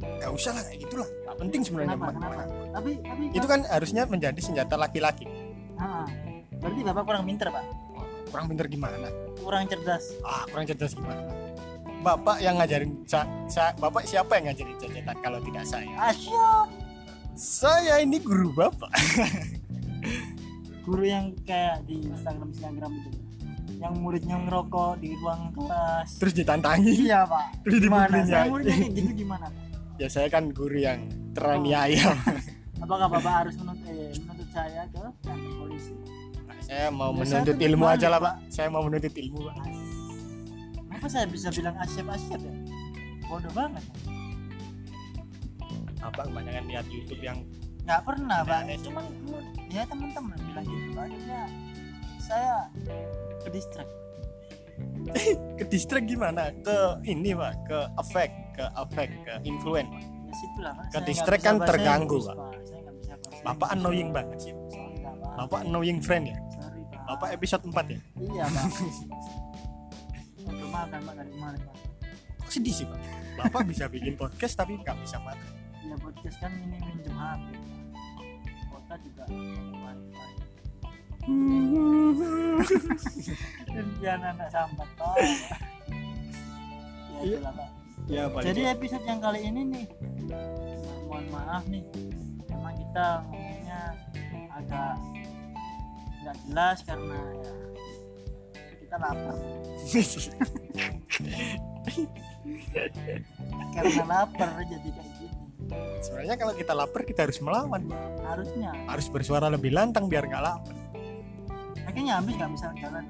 nggak 0.00 0.32
usah 0.32 0.56
lah 0.56 0.64
kayak 0.64 0.80
gitulah. 0.80 1.08
Nggak 1.28 1.36
penting 1.44 1.60
sebenarnya 1.60 1.92
kenapa 1.92 2.12
kenapa? 2.16 2.42
Tapi 2.72 2.90
tapi 3.04 3.22
itu 3.36 3.46
kan 3.46 3.60
harusnya 3.68 4.02
menjadi 4.08 4.40
senjata 4.40 4.74
laki-laki. 4.80 5.28
Ah, 5.76 6.08
berarti 6.56 6.80
bapak 6.80 7.04
kurang 7.04 7.28
pinter 7.28 7.52
pak 7.52 7.83
kurang 8.34 8.50
pinter 8.50 8.66
gimana? 8.66 9.06
Kurang 9.38 9.70
cerdas. 9.70 10.18
Ah 10.26 10.42
kurang 10.50 10.66
cerdas 10.66 10.90
gimana? 10.98 11.22
Bapak 12.02 12.42
yang 12.42 12.58
ngajarin 12.58 13.06
sa, 13.06 13.22
sa- 13.46 13.70
bapak 13.78 14.02
siapa 14.10 14.42
yang 14.42 14.50
ngajarin 14.50 14.74
jajetan 14.82 15.16
kalau 15.22 15.38
tidak 15.38 15.62
saya? 15.62 15.94
Asyik 16.10 16.34
saya 17.38 18.02
ini 18.02 18.18
guru 18.18 18.50
bapak. 18.54 18.90
Guru 20.86 21.00
yang 21.00 21.32
kayak 21.48 21.82
di 21.88 22.06
Instagram 22.06 22.52
Instagram 22.52 22.92
itu. 23.00 23.10
Yang 23.80 23.94
muridnya 23.98 24.36
ngerokok 24.36 25.00
di 25.00 25.16
ruang 25.18 25.50
kelas. 25.56 26.20
Terus 26.20 26.34
ditantangi 26.36 27.08
iya 27.08 27.24
pak. 27.24 27.56
Terus 27.64 27.78
gimana? 27.88 28.20
saya 28.22 28.44
ya? 28.46 28.50
muridnya 28.52 28.76
kayak 28.76 28.92
gitu 28.94 29.12
gimana? 29.26 29.46
Pak? 29.48 29.62
ya 29.94 30.08
saya 30.10 30.26
kan 30.30 30.50
guru 30.52 30.78
yang 30.78 31.08
teraniaya. 31.32 32.14
Apakah 32.78 33.06
bapak 33.08 33.32
harus 33.46 33.54
menuntut 33.56 33.88
eh, 33.88 34.12
menuntut 34.22 34.48
saya 34.52 34.82
ke 34.92 35.02
kantor 35.24 35.52
polisi 35.58 35.94
saya 36.64 36.88
mau 36.88 37.12
Ya, 37.12 37.24
saya 37.28 37.44
menuntut 37.44 37.56
tuh 37.56 37.66
ilmu 37.68 37.84
aja 37.84 38.06
lah 38.08 38.20
Pak? 38.20 38.24
pak. 38.24 38.34
Saya 38.48 38.66
mau 38.72 38.82
menuntut 38.82 39.14
ilmu 39.14 39.38
pak. 39.44 39.56
Kenapa 40.88 41.06
saya 41.12 41.26
bisa 41.28 41.48
bilang 41.52 41.76
asyik 41.76 42.06
asyik 42.08 42.40
ya? 42.40 42.54
Bodoh 43.28 43.52
banget. 43.52 43.84
Apa 46.00 46.20
kebanyakan 46.28 46.64
lihat 46.68 46.86
YouTube 46.88 47.20
yang 47.20 47.38
nggak 47.84 48.00
pernah 48.08 48.40
pak. 48.42 48.60
Cuman 48.80 49.04
ya 49.68 49.82
teman-teman 49.84 50.36
bilang 50.40 50.64
gitu. 50.64 50.88
Akhirnya 50.96 51.40
saya 52.16 52.54
ke 53.44 53.48
distrik 53.52 53.88
ke 55.60 55.64
distrik 55.68 56.04
gimana? 56.08 56.48
Ke 56.64 56.96
ini 57.04 57.36
pak. 57.36 57.52
Ke 57.68 57.78
efek 58.00 58.30
ke 58.56 58.64
efek 58.72 59.08
ke 59.26 59.32
influen 59.44 59.84
Pak. 59.92 60.00
ya 60.00 60.34
situlah 60.40 60.72
pak. 60.72 60.84
Ke 60.88 60.96
Saya 60.96 61.04
distrik 61.04 61.40
kan 61.44 61.56
terganggu, 61.60 62.18
Pak. 62.24 62.36
saya 62.64 62.80
bapak 63.44 63.68
annoying 63.76 64.08
banget 64.08 64.38
sih. 64.50 64.54
Bapak 65.34 65.66
annoying 65.66 65.98
friend 66.00 66.30
ya 66.32 66.38
bapak 67.04 67.28
episode 67.32 67.64
4 67.68 67.94
ya? 67.94 68.00
Iya 68.16 68.44
pak. 68.48 68.64
Untuk 70.44 70.68
makan 70.68 71.00
pak 71.02 71.14
dari 71.16 71.30
kemarin 71.32 71.60
pak. 71.60 71.76
Kok 72.40 72.50
sedih 72.50 72.74
sih 72.74 72.86
pak? 72.88 73.00
Bapak 73.34 73.62
bisa 73.66 73.84
bikin 73.88 74.14
podcast 74.14 74.54
tapi 74.54 74.76
nggak 74.78 74.96
bisa 75.02 75.16
makan. 75.20 75.52
Ya 75.84 75.96
podcast 76.00 76.36
kan 76.40 76.50
ini 76.54 76.76
minjem 76.80 77.12
HP 77.12 77.44
kota 78.68 78.94
juga 79.00 79.24
wifi. 79.28 80.22
Dan 84.00 84.20
anak 84.22 84.48
sambat 84.52 84.88
pak. 84.96 85.14
Ya 85.16 85.26
Iya. 87.22 87.36
itulah 87.38 87.52
pak. 87.52 87.68
Ya 88.04 88.28
jadi 88.28 88.76
episode 88.76 89.04
yang 89.08 89.20
kali 89.20 89.40
ini 89.48 89.60
nih 89.64 89.86
mohon 91.08 91.24
maaf 91.32 91.64
nih. 91.68 91.80
Memang 92.48 92.74
kita 92.76 93.24
ngomongnya 93.28 93.80
agak 94.52 94.92
nggak 96.24 96.36
jelas 96.48 96.78
karena 96.82 97.18
ya 98.64 98.74
kita 98.80 98.96
lapar. 98.96 99.36
Karena 103.74 104.04
lapar 104.08 104.48
jadi 104.64 104.88
kayak 104.88 105.12
gini. 105.20 105.44
Sebenarnya 106.00 106.36
kalau 106.40 106.54
kita 106.56 106.72
lapar 106.72 107.02
kita 107.04 107.20
harus 107.28 107.38
melawan. 107.44 107.84
Harusnya. 108.24 108.72
Harus 108.88 109.06
bersuara 109.12 109.52
lebih 109.52 109.70
lantang 109.76 110.08
biar 110.08 110.24
nggak 110.24 110.44
lapar. 110.44 110.76
Akhirnya 111.84 112.18
habis 112.18 112.34
nggak 112.40 112.52
bisa 112.56 112.72
jalan. 112.80 113.04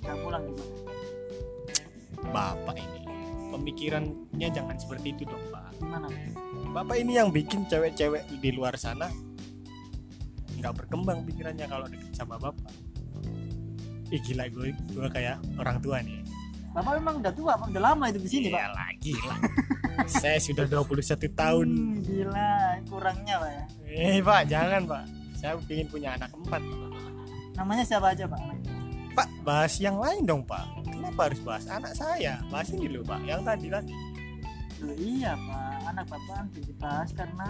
Nggak 0.00 0.16
pulang 0.24 0.44
gimana 0.48 0.86
bapak 2.36 2.76
ini 2.78 3.00
pemikirannya 3.52 4.48
jangan 4.50 4.76
seperti 4.76 5.16
itu 5.16 5.22
dong 5.24 5.40
pak. 5.48 5.72
Gimana? 5.78 6.08
Bapak 6.76 6.96
ini 7.00 7.16
yang 7.16 7.32
bikin 7.32 7.64
cewek-cewek 7.64 8.28
di 8.28 8.50
luar 8.52 8.76
sana 8.76 9.08
nggak 10.58 10.74
berkembang 10.74 11.22
pikirannya 11.28 11.66
kalau 11.68 11.86
deket 11.88 12.12
sama 12.16 12.40
bapak. 12.40 12.72
Ih 14.10 14.20
gila 14.22 14.46
gue 14.50 14.70
gue 14.72 15.08
kayak 15.10 15.42
orang 15.58 15.78
tua 15.82 16.00
nih. 16.00 16.22
Bapak 16.76 16.92
memang 17.00 17.24
udah 17.24 17.32
tua 17.32 17.52
Pak. 17.56 17.72
udah 17.72 17.82
lama 17.82 18.04
itu 18.12 18.20
di 18.20 18.28
sini 18.28 18.46
pak? 18.52 18.60
Iya 18.60 18.68
lagi 18.72 19.14
lah 19.24 19.38
saya 20.04 20.36
sudah 20.36 20.68
21 20.68 21.32
tahun. 21.32 21.66
Hmm, 21.72 21.94
gila 22.04 22.52
kurangnya 22.86 23.34
pak 23.40 23.50
ya? 23.50 23.64
Eh 23.88 24.18
pak 24.20 24.40
jangan 24.46 24.82
pak. 24.84 25.04
Saya 25.36 25.56
ingin 25.68 25.88
punya 25.88 26.08
anak 26.16 26.30
empat 26.32 26.62
namanya 27.56 27.88
siapa 27.88 28.12
aja 28.12 28.28
pak? 28.28 28.40
Pak 29.16 29.28
bahas 29.40 29.80
yang 29.80 29.96
lain 29.96 30.28
dong 30.28 30.44
Pak. 30.44 30.84
Kenapa 30.84 31.32
harus 31.32 31.40
bahas 31.40 31.64
anak 31.72 31.96
saya? 31.96 32.36
Bahas 32.52 32.68
ini 32.68 32.84
loh 32.84 33.00
Pak. 33.00 33.24
Yang 33.24 33.40
tadi 33.48 33.66
tadi. 33.72 33.92
Loh, 34.84 34.96
iya 35.00 35.32
pak. 35.32 35.88
Anak 35.88 36.04
bapak 36.04 36.34
nanti 36.36 36.60
dibahas 36.60 37.08
karena 37.16 37.48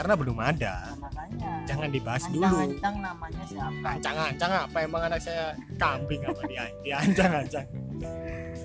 karena 0.00 0.14
belum 0.16 0.38
ada. 0.40 0.74
Nah, 0.96 0.96
makanya. 1.04 1.52
Jangan 1.68 1.88
dibahas 1.92 2.24
dulu. 2.32 2.40
ancang-ancang 2.40 2.94
namanya 3.04 3.44
siapa? 3.44 3.86
Ancang-ancang 4.00 4.52
apa? 4.64 4.76
Emang 4.80 5.02
anak 5.12 5.20
saya 5.20 5.44
kambing 5.76 6.24
apa 6.24 6.42
dia. 6.48 6.64
Diancang-ancang 6.84 7.66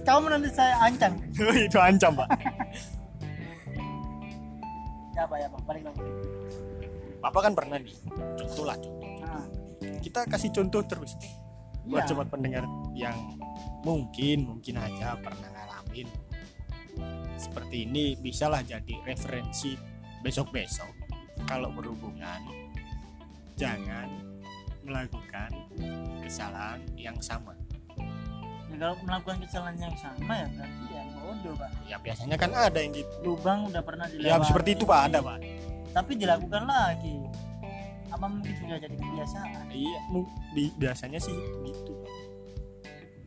kamu 0.05 0.25
nanti 0.29 0.49
saya 0.53 0.75
ancang. 0.85 1.13
Itu 1.67 1.77
ancam 1.81 2.13
Pak. 2.13 2.29
Ya 5.15 5.23
pak 5.25 5.37
ya 5.39 5.47
pak. 5.47 5.61
Balik 5.65 5.83
lagi. 5.87 6.01
Bapak 7.23 7.41
kan 7.41 7.53
pernah 7.57 7.77
nih. 7.81 7.95
Contoh 8.37 8.65
lah 8.67 8.77
contoh. 8.77 9.09
Nah, 9.23 9.47
kita 10.03 10.27
kasih 10.29 10.51
contoh 10.53 10.83
terus 10.85 11.17
buat 11.85 12.03
iya. 12.05 12.09
sobat 12.09 12.27
pendengar 12.29 12.67
yang 12.93 13.15
mungkin 13.81 14.45
mungkin 14.45 14.75
aja 14.77 15.17
pernah 15.17 15.49
ngalamin. 15.55 16.07
Seperti 17.39 17.87
ini 17.87 18.19
bisalah 18.19 18.61
jadi 18.61 18.99
referensi 19.07 19.79
besok-besok 20.19 21.04
kalau 21.43 21.67
berhubungan 21.75 22.39
jangan 23.59 24.07
melakukan 24.85 25.51
kesalahan 26.23 26.79
yang 26.95 27.17
sama. 27.19 27.51
Ya, 28.71 28.75
kalau 28.79 28.95
melakukan 29.03 29.37
kesalahan 29.43 29.77
yang 29.79 29.95
sama 29.99 30.33
ya 30.35 30.47
berarti 30.51 30.83
ya 30.91 31.03
bodoh 31.19 31.53
pak. 31.57 31.69
Ya 31.87 31.97
biasanya 31.99 32.35
kan 32.39 32.51
ada 32.55 32.79
yang 32.79 32.93
gitu. 32.95 33.13
Lubang 33.23 33.67
udah 33.67 33.81
pernah 33.83 34.07
dilewati. 34.07 34.31
ya 34.31 34.45
seperti 34.45 34.69
itu 34.75 34.83
pak. 34.83 34.99
Ada 35.11 35.19
pak. 35.23 35.37
Tapi 35.95 36.11
dilakukan 36.19 36.63
lagi. 36.67 37.15
Apa 38.11 38.25
mungkin 38.31 38.53
sudah 38.55 38.77
jadi 38.79 38.95
kebiasaan? 38.95 39.65
Iya 39.73 39.99
bi- 40.55 40.75
biasanya 40.79 41.19
sih 41.19 41.35
gitu 41.65 41.93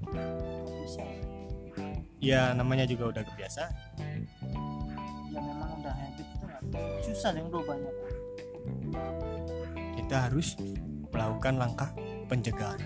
Kok 0.08 0.68
bisa. 0.84 1.04
Ya 2.18 2.52
namanya 2.56 2.84
juga 2.88 3.12
udah 3.12 3.22
kebiasaan. 3.24 3.72
Ya 5.28 5.40
memang 5.40 5.70
udah 5.80 5.92
habit 5.92 6.27
susah 7.04 7.33
yang 7.35 7.50
banyak. 7.50 7.94
Kita 9.96 10.16
harus 10.28 10.57
melakukan 11.12 11.57
langkah 11.59 11.90
pencegahan. 12.28 12.81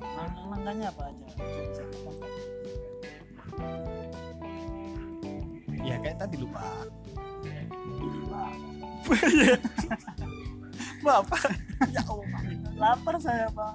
Langkah-langkahnya 0.00 0.88
apa 0.92 1.02
aja? 1.08 1.26
Ya 5.82 5.98
kayak 5.98 6.18
tadi 6.20 6.36
lupa. 6.40 6.62
Bapak. 11.02 11.50
Ya 11.90 12.02
Allah. 12.06 12.40
Lapar 12.78 13.18
saya 13.18 13.50
pak. 13.50 13.74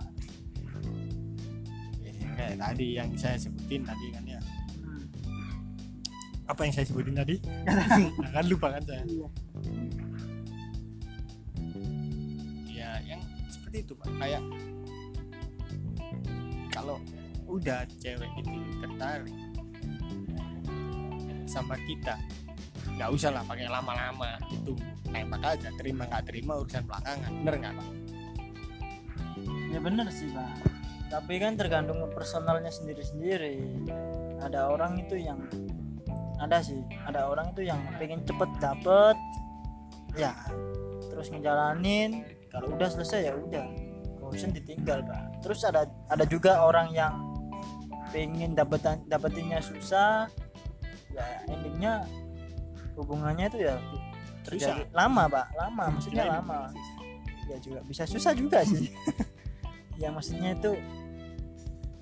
Ya, 2.03 2.11
kayak 2.35 2.57
tadi 2.59 2.87
yang 2.95 3.17
saya 3.19 3.37
sebutin 3.39 3.83
tadi 3.83 4.11
kan. 4.15 4.23
Apa 6.47 6.61
yang 6.63 6.73
saya 6.73 6.85
sebutin 6.87 7.15
tadi? 7.15 7.35
Nah, 8.23 8.31
kan 8.31 8.45
lupa 8.47 8.67
kan 8.71 8.83
saya? 8.87 9.03
Iya. 9.03 9.27
Ya 12.71 12.91
yang 13.03 13.21
seperti 13.51 13.83
itu 13.83 13.93
pak. 13.99 14.07
Kayak 14.15 14.43
kalau 16.71 16.97
udah 17.47 17.83
cewek 17.99 18.31
itu 18.39 18.55
tertarik 18.83 19.35
sama 21.47 21.79
kita 21.87 22.19
nggak 22.99 23.09
usah 23.13 23.31
lah 23.31 23.43
pakai 23.47 23.71
lama-lama 23.71 24.35
itu 24.51 24.75
tembak 25.07 25.43
aja 25.43 25.71
terima 25.79 26.03
nggak 26.07 26.23
terima 26.27 26.59
urusan 26.63 26.83
belakangan. 26.87 27.31
Bener 27.43 27.55
nggak 27.59 27.73
pak? 27.75 27.89
Ya 29.71 29.79
bener 29.83 30.07
sih 30.09 30.31
pak. 30.31 30.51
Tapi 31.07 31.39
kan 31.39 31.55
tergantung 31.55 32.03
personalnya 32.11 32.71
sendiri-sendiri. 32.71 33.63
Ada 34.43 34.71
orang 34.71 34.99
itu 34.99 35.15
yang 35.15 35.39
ada 36.37 36.61
sih 36.61 36.81
ada 37.05 37.29
orang 37.29 37.51
itu 37.53 37.65
yang 37.65 37.81
pengen 37.97 38.21
cepet 38.23 38.49
dapet. 38.61 39.15
Ya 40.17 40.33
terus 41.09 41.33
ngejalanin. 41.33 42.25
Kalau 42.53 42.73
udah 42.73 42.89
selesai 42.89 43.29
ya 43.29 43.33
udah 43.35 43.65
bosen 44.21 44.53
ditinggal 44.53 45.01
pak. 45.05 45.41
Terus 45.41 45.65
ada 45.65 45.89
ada 46.09 46.25
juga 46.25 46.63
orang 46.63 46.93
yang 46.93 47.13
pengen 48.13 48.53
dapetan 48.53 49.01
dapetinnya 49.09 49.61
susah. 49.61 50.29
Ya 51.13 51.25
endingnya 51.49 52.05
hubungannya 52.93 53.49
itu 53.49 53.59
ya 53.65 53.75
terjadi 54.45 54.85
lama 54.93 55.25
pak. 55.29 55.47
Lama 55.57 55.83
maksudnya 55.97 56.25
lama. 56.39 56.69
ya 57.47 57.55
juga 57.63 57.79
bisa 57.87 58.03
susah 58.03 58.35
juga 58.35 58.61
sih. 58.67 58.91
Ya 59.97 60.13
maksudnya 60.13 60.53
itu 60.53 60.77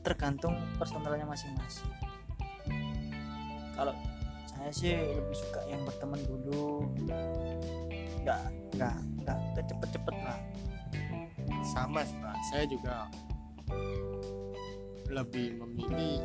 tergantung 0.03 0.59
personalnya 0.75 1.23
masing-masing. 1.23 1.87
Kalau 3.71 3.95
saya 4.65 4.81
sih 4.81 4.97
lebih 4.97 5.37
suka 5.37 5.61
yang 5.69 5.85
berteman 5.85 6.17
dulu. 6.25 6.89
Nggak 8.25 8.41
nggak 8.73 8.97
nggak 9.21 9.37
nggak 9.53 9.65
cepet-cepet 9.69 10.15
lah. 10.25 10.39
Sama 11.69 12.01
sih 12.01 12.17
pak. 12.17 12.33
Saya 12.49 12.65
juga 12.65 13.05
lebih 15.13 15.61
memilih 15.61 16.17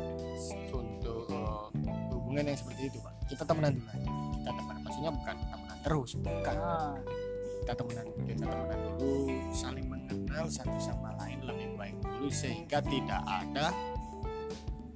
untuk 0.73 1.29
eh, 1.29 1.65
hubungan 2.09 2.49
yang 2.49 2.57
seperti 2.57 2.89
itu 2.89 2.97
pak. 3.05 3.13
Kita 3.29 3.45
temenan 3.45 3.77
dulu 3.77 3.89
aja. 3.93 4.09
Kita 4.09 4.51
temenan 4.57 4.81
maksudnya 4.89 5.11
bukan 5.13 5.35
temenan 5.37 5.77
terus 5.85 6.09
bukan. 6.17 6.55
Nah, 6.57 6.97
kita 7.61 7.73
temenan 7.77 8.05
kita 8.25 8.45
temenan 8.49 8.79
dulu 8.89 9.13
saling 9.53 9.85
mengenal 9.85 10.45
satu 10.49 10.77
sama 10.81 11.13
lain 11.21 11.45
lebih 11.45 11.77
baik 11.77 11.93
dulu 12.01 12.33
sehingga 12.33 12.81
tidak 12.89 13.21
ada 13.21 13.69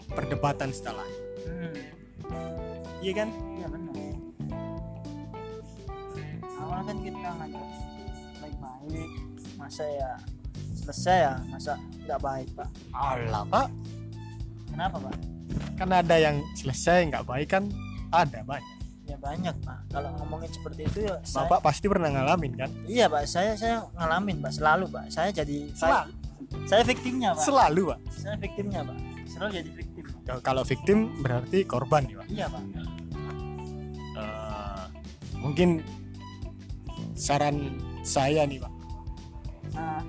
perdebatan 0.10 0.74
setelah 0.74 1.06
hmm, 1.46 2.75
iya 3.06 3.14
kan 3.14 3.30
iya 3.54 3.68
benar 3.70 3.94
awal 6.58 6.80
kan 6.82 6.98
kita 6.98 7.30
ngajak 7.32 7.66
baik-baik 8.42 9.10
masa 9.56 9.86
ya 9.86 10.12
selesai 10.76 11.18
ya 11.22 11.34
masa 11.48 11.74
nggak 12.02 12.20
baik 12.20 12.48
pak 12.54 12.70
Allah 12.92 13.46
pak 13.46 13.68
kenapa 14.68 14.98
pak 15.00 15.16
kan 15.76 15.90
ada 15.92 16.16
yang 16.18 16.42
selesai 16.56 17.06
nggak 17.06 17.26
baik 17.26 17.50
kan 17.52 17.70
ada 18.10 18.42
banyak 18.42 18.74
ya 19.06 19.18
banyak 19.22 19.54
pak 19.62 19.80
kalau 19.88 20.10
ngomongin 20.18 20.50
seperti 20.50 20.82
itu 20.84 21.00
ya 21.06 21.22
saya- 21.22 21.46
bapak 21.46 21.62
pasti 21.64 21.86
pernah 21.86 22.10
ngalamin 22.10 22.54
kan 22.56 22.70
Iya 22.86 23.06
pak, 23.06 23.30
saya 23.30 23.54
saya 23.54 23.86
ngalamin 23.94 24.42
pak, 24.42 24.50
selalu 24.52 24.90
pak. 24.90 25.14
Saya 25.14 25.30
jadi 25.30 25.70
Selalu? 25.78 26.10
saya 26.66 26.82
victimnya 26.82 27.30
pak. 27.34 27.44
selalu 27.44 27.82
pak 27.86 28.00
Saya 28.10 28.36
victimnya 28.38 28.82
pak, 28.82 28.98
selalu 29.30 29.50
jadi 29.54 29.70
victim. 29.72 30.04
Pak. 30.26 30.38
Kalau 30.42 30.64
victim 30.66 30.98
berarti 31.22 31.60
korban 31.66 32.02
ya 32.10 32.18
pak 32.18 32.28
Iya 32.28 32.46
pak. 32.50 32.62
Mungkin 35.46 35.86
saran 37.14 37.78
saya 38.02 38.50
nih 38.50 38.58
pak. 38.58 38.74
Nah, 39.78 40.02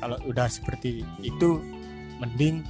kalau 0.00 0.16
udah 0.24 0.48
seperti 0.48 1.04
itu 1.20 1.60
mending 2.16 2.64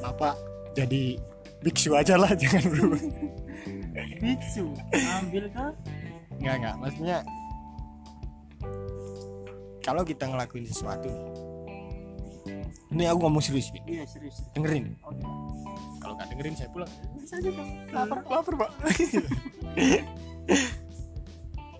bapak 0.00 0.32
jadi 0.72 1.20
biksu 1.60 1.92
aja 1.92 2.16
lah 2.16 2.32
jangan 2.40 2.64
berubah. 2.72 3.02
Biksu? 4.24 4.72
Ambil 5.20 5.52
ke 5.52 5.66
nggak 6.40 6.54
nggak. 6.64 6.74
Maksudnya 6.80 7.18
kalau 9.84 10.00
kita 10.08 10.32
ngelakuin 10.32 10.64
sesuatu 10.64 11.12
ini 12.92 13.08
aku 13.08 13.24
ngomong 13.24 13.40
serius 13.40 13.72
Bin. 13.72 13.80
iya 13.88 14.04
serius. 14.04 14.44
dengerin. 14.52 14.96
Oke. 15.04 15.24
kalau 16.02 16.18
nggak 16.18 16.28
dengerin 16.34 16.54
saya 16.56 16.68
pulang. 16.72 16.90
Bisa 17.20 17.36
juga. 17.40 17.62
lapar. 17.92 18.18
Lapar 18.26 18.54
pak 18.56 18.70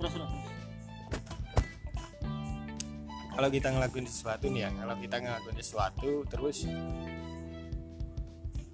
Terus 0.03 0.19
terus. 0.19 0.35
kalau 3.33 3.49
kita 3.49 3.71
ngelakuin 3.71 4.07
sesuatu 4.11 4.51
nih 4.51 4.67
ya 4.67 4.71
kalau 4.75 4.99
kita 4.99 5.17
ngelakuin 5.23 5.57
sesuatu 5.63 6.11
terus 6.27 6.67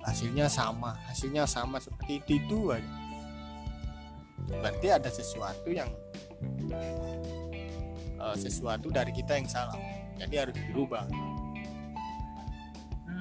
hasilnya 0.03 0.49
sama 0.49 0.99
hasilnya 1.07 1.45
sama 1.45 1.77
seperti 1.79 2.25
itu, 2.25 2.33
itu 2.41 2.59
aja 2.73 2.93
berarti 4.49 4.89
ada 4.89 5.13
sesuatu 5.13 5.69
yang 5.69 5.93
eh, 8.17 8.37
sesuatu 8.41 8.89
dari 8.89 9.13
kita 9.13 9.37
yang 9.37 9.45
salah. 9.45 9.77
Jadi 10.17 10.35
harus 10.41 10.57
dirubah. 10.57 11.05
Hmm. 11.05 11.37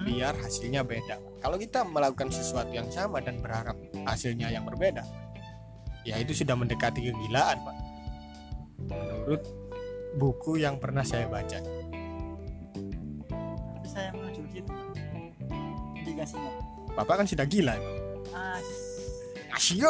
biar 0.07 0.37
hasilnya 0.39 0.85
beda. 0.85 1.19
Kalau 1.43 1.59
kita 1.59 1.83
melakukan 1.83 2.31
sesuatu 2.31 2.71
yang 2.71 2.87
sama 2.87 3.19
dan 3.19 3.43
berharap 3.43 3.75
hasilnya 4.07 4.47
yang 4.47 4.63
berbeda 4.63 5.03
ya 6.07 6.15
itu 6.23 6.31
sudah 6.31 6.55
mendekati 6.55 7.03
kegilaan 7.03 7.59
pak 7.67 7.86
menurut 8.85 9.41
buku 10.17 10.61
yang 10.61 10.77
pernah 10.77 11.01
saya 11.01 11.25
baca. 11.25 11.57
Tapi 13.77 13.87
saya 13.89 14.13
menuju 14.13 14.41
gitu. 14.53 14.71
Indikasinya. 15.97 16.51
bapak 16.93 17.21
kan 17.21 17.27
sudah 17.29 17.45
gila. 17.45 17.75
Ah, 18.33 18.57
Asyo 19.57 19.89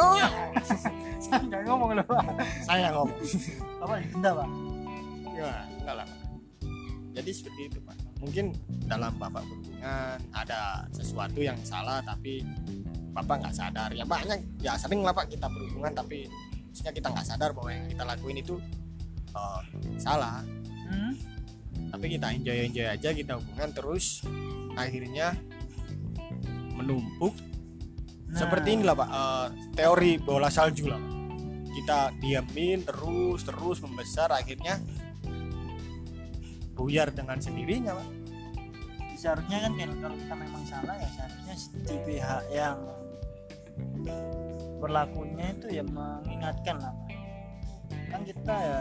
saya 1.24 1.44
nggak 1.44 1.62
ngomong 1.68 1.92
loh 1.96 2.06
pak. 2.08 2.24
saya 2.64 2.88
ngomong. 2.92 3.20
Apa 3.84 3.92
denda 4.00 4.32
pak? 4.32 4.48
ya 5.38 5.54
enggak 5.78 5.94
lah 6.02 6.08
jadi 7.18 7.30
seperti 7.34 7.60
itu 7.66 7.78
pak. 7.82 7.98
Mungkin 8.22 8.54
dalam 8.86 9.10
bapak 9.18 9.42
berhubungan 9.42 9.78
hubungan 9.82 10.22
ada 10.30 10.86
sesuatu 10.94 11.42
yang 11.42 11.58
salah 11.66 11.98
tapi 12.06 12.46
bapak 13.10 13.42
nggak 13.42 13.54
sadar. 13.58 13.90
Ya 13.90 14.06
banyak. 14.06 14.38
Ya 14.62 14.78
sering 14.78 15.02
lah 15.02 15.10
pak 15.10 15.26
kita 15.26 15.50
berhubungan 15.50 15.90
tapi 15.98 16.30
maksudnya 16.70 16.94
kita 16.94 17.10
nggak 17.10 17.26
sadar 17.26 17.50
bahwa 17.50 17.74
yang 17.74 17.90
kita 17.90 18.06
lakuin 18.06 18.38
itu 18.38 18.54
eh, 19.34 19.60
salah. 20.00 20.44
Hmm? 20.88 21.14
tapi 21.88 22.20
kita 22.20 22.28
enjoy 22.36 22.68
enjoy 22.68 22.86
aja 22.88 23.10
kita 23.16 23.32
hubungan 23.40 23.70
terus. 23.72 24.22
Akhirnya 24.76 25.34
menumpuk. 26.76 27.34
Nah, 28.28 28.38
seperti 28.38 28.76
inilah 28.78 28.94
pak. 28.94 29.08
Eh, 29.08 29.46
teori 29.74 30.12
bola 30.20 30.52
salju 30.52 30.86
lah 30.90 31.00
kita 31.78 32.10
diamin 32.18 32.82
terus 32.82 33.46
terus 33.46 33.78
membesar 33.78 34.34
akhirnya 34.34 34.82
buyar 36.74 37.14
dengan 37.14 37.38
sendirinya 37.38 37.94
pak. 37.96 38.08
Seharusnya 39.18 39.58
kan 39.66 39.72
kalau 39.98 40.16
kita 40.18 40.34
memang 40.34 40.62
salah 40.66 40.94
ya 40.94 41.08
seharusnya 41.10 41.54
si 41.58 41.96
pihak 42.06 42.42
yang 42.54 42.78
berlakunya 44.78 45.54
itu 45.58 45.66
ya 45.74 45.84
mengingatkan 45.86 46.78
lah 46.78 46.94
kan 48.08 48.20
kita 48.22 48.54
ya 48.54 48.80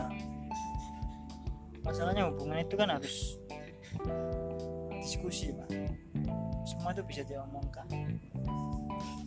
masalahnya 1.87 2.27
hubungan 2.27 2.59
itu 2.59 2.75
kan 2.75 2.91
harus 2.91 3.39
diskusi 4.99 5.55
pak. 5.55 5.71
Semua 6.67 6.91
itu 6.91 7.03
bisa 7.07 7.23
diomongkan. 7.23 7.87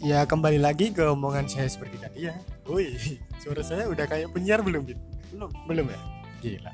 Ya 0.04 0.28
kembali 0.28 0.60
lagi 0.60 0.92
ke 0.92 1.00
omongan 1.08 1.48
saya 1.48 1.72
seperti 1.72 1.96
tadi 1.96 2.28
ya. 2.28 2.36
Woi 2.68 3.00
suara 3.40 3.64
saya 3.64 3.88
udah 3.88 4.04
kayak 4.04 4.28
penyiar 4.36 4.60
belum 4.60 4.84
Bin? 4.84 5.00
belum. 5.32 5.50
Belum 5.64 5.86
ya? 5.88 6.00
Gila. 6.44 6.72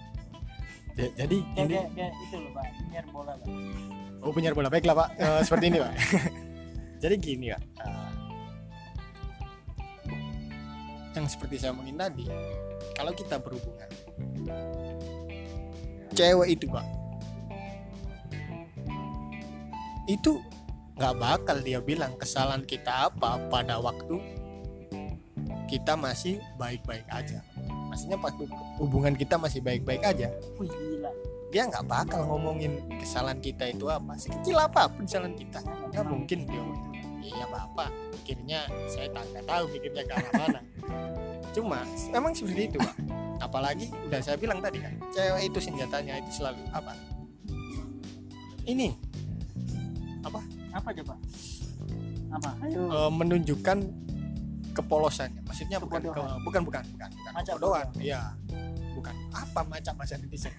Ja- 0.97 1.15
jadi 1.23 1.37
kayak, 1.55 1.67
ini 1.71 1.75
kayak, 1.79 1.91
kayak 1.95 2.13
itu 2.27 2.37
loh 2.43 2.51
pak. 2.51 2.65
Penyiar 2.83 3.07
bola 3.15 3.33
pak. 3.39 3.49
Oh 4.27 4.33
penyiar 4.35 4.55
bola. 4.59 4.69
Baiklah 4.73 4.95
pak. 4.99 5.09
Eh, 5.23 5.41
seperti 5.47 5.65
ini 5.71 5.79
pak. 5.79 5.93
Jadi 7.05 7.15
gini 7.21 7.47
pak. 7.53 7.63
Eh, 7.63 8.11
yang 11.15 11.27
seperti 11.29 11.57
saya 11.61 11.73
omongin 11.73 11.97
tadi 11.97 12.29
kalau 12.93 13.13
kita 13.17 13.41
berhubungan 13.41 13.89
cewek 16.17 16.49
itu 16.57 16.67
pak. 16.73 16.87
Itu 20.09 20.41
nggak 20.97 21.15
bakal 21.21 21.57
dia 21.61 21.79
bilang 21.85 22.17
kesalahan 22.17 22.65
kita 22.65 23.13
apa 23.13 23.37
pada 23.53 23.77
waktu 23.77 24.17
kita 25.69 25.93
masih 25.93 26.41
baik-baik 26.57 27.05
aja. 27.13 27.45
Maksudnya 27.93 28.17
pas 28.17 28.33
hubungan 28.81 29.13
kita 29.13 29.37
masih 29.37 29.61
baik-baik 29.61 30.01
aja. 30.01 30.33
Wih 30.57 30.73
gila. 30.73 31.13
Dia 31.53 31.69
nggak 31.69 31.85
bakal 31.85 32.25
ngomongin 32.25 32.81
kesalahan 32.97 33.39
kita 33.45 33.69
itu 33.69 33.87
apa. 33.93 34.17
Sekecil 34.17 34.57
apa 34.57 34.89
pun 34.89 35.05
kesalahan 35.05 35.37
kita. 35.37 35.61
Nggak 35.93 36.07
mungkin 36.09 36.39
dia 36.49 36.65
iya 37.27 37.43
bapak 37.51 37.91
pikirnya 38.15 38.71
saya 38.87 39.11
tak 39.11 39.27
tahu 39.45 39.65
pikirnya 39.75 40.03
ke 40.07 40.13
arah 40.15 40.33
mana. 40.39 40.61
Cuma 41.51 41.83
emang 42.15 42.33
seperti 42.33 42.71
itu 42.71 42.79
pak 42.79 43.16
apalagi 43.47 43.87
udah 44.11 44.21
saya 44.21 44.37
bilang 44.37 44.59
tadi 44.59 44.83
kan 44.83 44.93
cewek 45.15 45.49
itu 45.49 45.59
senjatanya 45.63 46.19
itu 46.19 46.31
selalu 46.43 46.59
apa? 46.75 46.93
Ini. 48.67 48.91
Apa? 50.75 50.91
Coba? 50.93 51.15
Apa? 52.35 52.51
Ayo. 52.67 52.83
Eh, 52.91 53.11
menunjukkan 53.15 53.79
kepolosannya. 54.75 55.41
Maksudnya 55.47 55.79
bukan 55.81 56.03
ke, 56.03 56.11
bukan 56.11 56.43
bukan 56.43 56.61
bukan 56.67 56.83
bukan 56.99 57.11
Macam 57.33 57.55
kebodohan. 57.57 57.87
iya. 58.03 58.35
Bukan. 58.93 59.15
Apa 59.31 59.61
macam 59.65 59.93
bahasa 59.97 60.19
netizen 60.19 60.53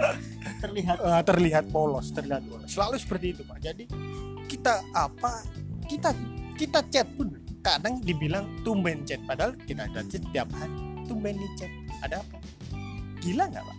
terlihat. 0.64 0.96
Eh, 1.00 1.22
terlihat 1.22 1.64
polos 1.70 2.10
terlihat 2.10 2.42
polos. 2.50 2.68
Selalu 2.68 2.96
seperti 2.98 3.26
itu 3.38 3.42
pak. 3.46 3.62
Jadi 3.62 3.84
kita 4.50 4.82
apa? 4.92 5.46
Kita 5.86 6.10
kita 6.58 6.82
chat 6.90 7.06
pun 7.14 7.30
kadang 7.62 8.02
dibilang 8.02 8.44
tumben 8.66 9.06
chat. 9.06 9.22
Padahal 9.24 9.54
kita 9.64 9.86
ada 9.86 10.02
chat 10.04 10.20
tiap 10.34 10.50
hari 10.52 10.85
tumben 11.06 11.38
di 11.38 11.48
chat. 11.56 11.70
Ada 12.02 12.20
apa? 12.20 12.36
Gila 13.22 13.44
nggak 13.48 13.64
pak? 13.64 13.78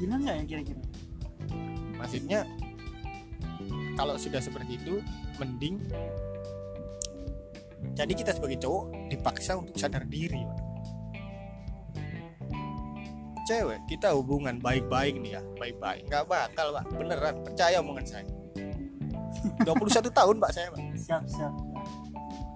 Gila 0.00 0.14
nggak 0.20 0.34
ya 0.34 0.44
kira-kira? 0.44 0.82
Maksudnya 1.96 2.40
kalau 3.94 4.18
sudah 4.18 4.42
seperti 4.42 4.76
itu 4.76 4.98
mending 5.38 5.78
jadi 7.94 8.12
kita 8.12 8.32
sebagai 8.34 8.58
cowok 8.58 9.12
dipaksa 9.12 9.60
untuk 9.60 9.76
sadar 9.78 10.02
diri 10.08 10.42
Pak. 10.42 10.60
cewek 13.44 13.80
kita 13.92 14.16
hubungan 14.16 14.56
baik-baik 14.56 15.20
nih 15.20 15.36
ya. 15.36 15.42
Baik-baik 15.60 16.08
nggak 16.08 16.24
bakal 16.24 16.72
pak. 16.80 16.88
Beneran 16.96 17.44
percaya 17.44 17.76
omongan 17.84 18.06
saya. 18.08 18.24
21 19.68 20.00
tahun 20.08 20.36
pak 20.40 20.50
saya 20.56 20.72
pak. 20.72 20.80
Siap 20.96 21.22
siap. 21.28 21.52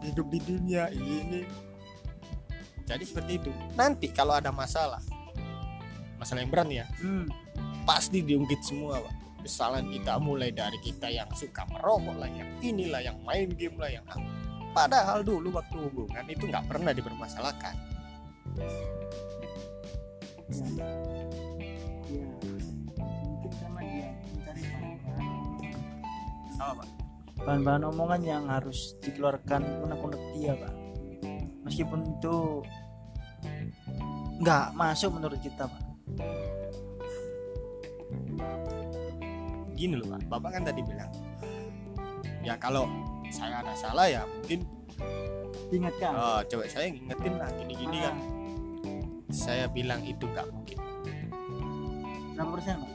Hidup 0.00 0.32
di 0.32 0.40
dunia 0.48 0.88
ini 0.88 1.44
jadi 2.88 3.04
seperti 3.04 3.36
itu. 3.36 3.52
Nanti 3.76 4.08
kalau 4.08 4.40
ada 4.40 4.48
masalah 4.48 5.04
masalah 6.18 6.42
yang 6.42 6.50
berat 6.50 6.68
ya 6.68 6.86
hmm. 6.98 7.30
pasti 7.86 8.24
diungkit 8.24 8.60
semua 8.64 8.98
pak. 8.98 9.14
Kesalahan 9.46 9.86
kita 9.86 10.18
mulai 10.18 10.50
dari 10.50 10.76
kita 10.82 11.06
yang 11.08 11.30
suka 11.30 11.62
merokok 11.70 12.18
lah 12.18 12.26
yang 12.26 12.50
inilah 12.58 13.00
yang 13.00 13.16
main 13.22 13.48
game 13.54 13.78
lah 13.78 13.88
yang 13.88 14.04
apa. 14.10 14.26
padahal 14.68 15.24
dulu 15.24 15.48
waktu 15.56 15.74
hubungan 15.80 16.26
itu 16.28 16.44
nggak 16.44 16.66
pernah 16.68 16.92
dipermasalahkan. 16.92 17.74
Ya 18.58 18.66
ya 22.08 22.24
mungkin 23.08 23.52
sama 23.56 23.80
dia 23.84 24.08
mencari 24.32 24.62
apa 26.58 26.72
pak? 26.82 26.88
Bahan-bahan 27.38 27.82
omongan 27.88 28.22
yang 28.26 28.44
harus 28.50 28.98
dikeluarkan 29.00 29.86
unek-unek 29.86 30.22
dia 30.36 30.52
pak. 30.58 30.74
Meskipun 31.64 32.00
itu 32.18 32.64
nggak 34.38 34.66
masuk 34.74 35.10
menurut 35.18 35.38
kita 35.42 35.66
pak. 35.66 35.82
Gini 39.74 39.94
loh 39.98 40.06
pak. 40.14 40.20
Bapak 40.30 40.50
kan 40.58 40.62
tadi 40.66 40.80
bilang 40.82 41.10
ya 42.42 42.54
kalau 42.56 42.86
saya 43.28 43.60
ada 43.60 43.74
salah 43.74 44.06
ya 44.08 44.22
mungkin 44.24 44.64
ingatkan. 45.68 46.12
Oh, 46.16 46.40
cewek 46.46 46.70
saya 46.70 46.88
ngingetin 46.88 47.34
lah 47.36 47.50
gini-gini 47.52 47.98
kan. 48.00 48.16
Ah, 48.16 48.18
saya 49.28 49.64
bilang 49.68 50.00
itu 50.06 50.24
nggak 50.24 50.46
mungkin. 50.48 50.78
Berapa 52.38 52.50
persen 52.56 52.74
pak? 52.80 52.90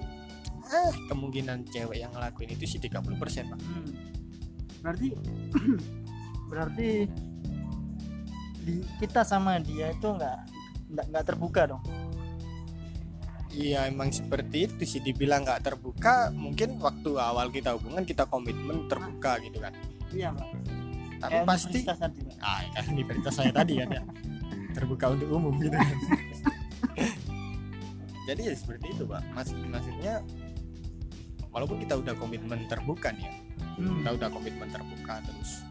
Eh 0.73 0.91
kemungkinan 1.11 1.69
cewek 1.69 2.01
yang 2.01 2.11
ngelakuin 2.15 2.55
itu 2.55 2.65
sih 2.65 2.79
30% 2.81 3.03
pak. 3.51 3.59
Hmm. 3.61 3.91
berarti 4.83 5.15
berarti 6.51 6.89
di 8.63 8.83
kita 8.99 9.23
sama 9.23 9.59
dia 9.63 9.95
itu 9.95 10.07
nggak 10.07 10.39
nggak 10.93 11.05
nggak 11.09 11.25
terbuka 11.25 11.61
dong. 11.73 11.83
Iya 13.53 13.85
emang 13.85 14.09
seperti 14.09 14.65
itu 14.65 14.81
sih 14.85 15.01
dibilang 15.01 15.45
nggak 15.45 15.61
terbuka 15.61 16.33
mungkin 16.33 16.81
waktu 16.81 17.17
awal 17.21 17.53
kita 17.53 17.77
hubungan 17.77 18.01
kita 18.01 18.25
komitmen 18.29 18.89
terbuka 18.89 19.37
gitu 19.41 19.61
kan. 19.61 19.73
Iya 20.13 20.33
pak 20.33 20.47
tapi 21.23 21.39
Kayak 21.39 21.47
pasti 21.47 21.79
tadi 21.87 22.19
pak 22.27 22.35
ah 22.43 22.61
kan 22.75 22.85
universitas 22.91 23.33
saya 23.39 23.51
tadi 23.55 23.73
kan 23.79 23.89
ya 23.95 24.03
terbuka 24.75 25.05
untuk 25.15 25.27
umum 25.31 25.55
gitu. 25.55 25.71
Kan 25.71 25.97
jadi 28.27 28.41
ya 28.51 28.53
seperti 28.59 28.91
itu 28.91 29.03
pak. 29.07 29.23
Mas, 29.31 29.55
maksudnya 29.55 30.19
walaupun 31.55 31.79
kita 31.79 31.95
udah 31.95 32.13
komitmen 32.19 32.67
terbuka 32.67 33.15
nih 33.15 33.23
ya. 33.23 33.33
Hmm. 33.79 34.03
kita 34.03 34.09
udah 34.19 34.29
komitmen 34.35 34.67
terbuka 34.67 35.23
terus 35.23 35.63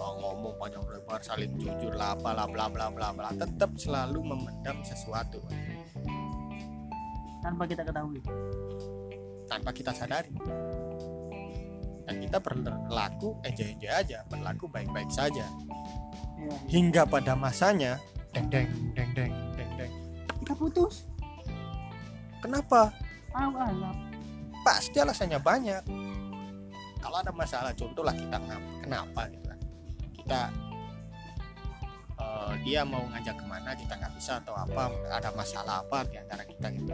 oh, 0.00 0.12
ngomong 0.18 0.54
panjang 0.58 0.84
lebar 0.88 1.20
saling 1.22 1.52
jujur 1.60 1.92
lah 1.94 2.16
bla 2.18 2.46
bla 2.46 2.66
bla 2.66 2.88
bla 2.90 3.08
bla. 3.12 3.30
Tetap 3.34 3.76
selalu 3.76 4.20
memendam 4.24 4.80
sesuatu. 4.82 5.40
Pak. 5.44 5.56
tanpa 7.40 7.64
kita 7.64 7.82
ketahui. 7.84 8.20
Tanpa 9.48 9.70
kita 9.72 9.92
sadari. 9.96 10.32
Dan 12.04 12.14
kita 12.18 12.42
berlaku 12.42 13.38
enjoy-enjoy 13.46 13.92
aja 13.92 14.26
berlaku 14.26 14.66
baik-baik 14.66 15.08
saja. 15.08 15.46
Iya. 16.40 16.56
hingga 16.72 17.02
pada 17.04 17.36
masanya 17.36 18.00
deng 18.32 18.48
deng 18.48 18.72
deng 18.96 19.12
deng 19.12 19.32
deng 19.60 19.70
deng. 19.76 19.92
Kita 20.40 20.56
putus. 20.56 21.04
Kenapa? 22.40 22.88
Alam 23.36 24.10
pasti 24.60 25.00
alasannya 25.00 25.40
banyak 25.40 25.82
kalau 27.00 27.16
ada 27.18 27.32
masalah 27.32 27.72
contoh 27.72 28.04
lah 28.04 28.14
kita 28.14 28.36
kenapa 28.84 29.26
gitu 29.32 29.46
kan. 29.48 29.58
Kita 30.14 30.40
eh, 32.20 32.52
dia 32.68 32.80
mau 32.84 33.02
ngajak 33.08 33.36
ke 33.40 33.44
mana 33.48 33.70
kita 33.72 33.92
nggak 33.96 34.12
bisa 34.14 34.38
atau 34.44 34.54
apa 34.54 34.92
ada 35.08 35.32
masalah 35.32 35.82
apa 35.82 36.04
di 36.06 36.16
antara 36.20 36.44
kita 36.44 36.66
gitu. 36.76 36.92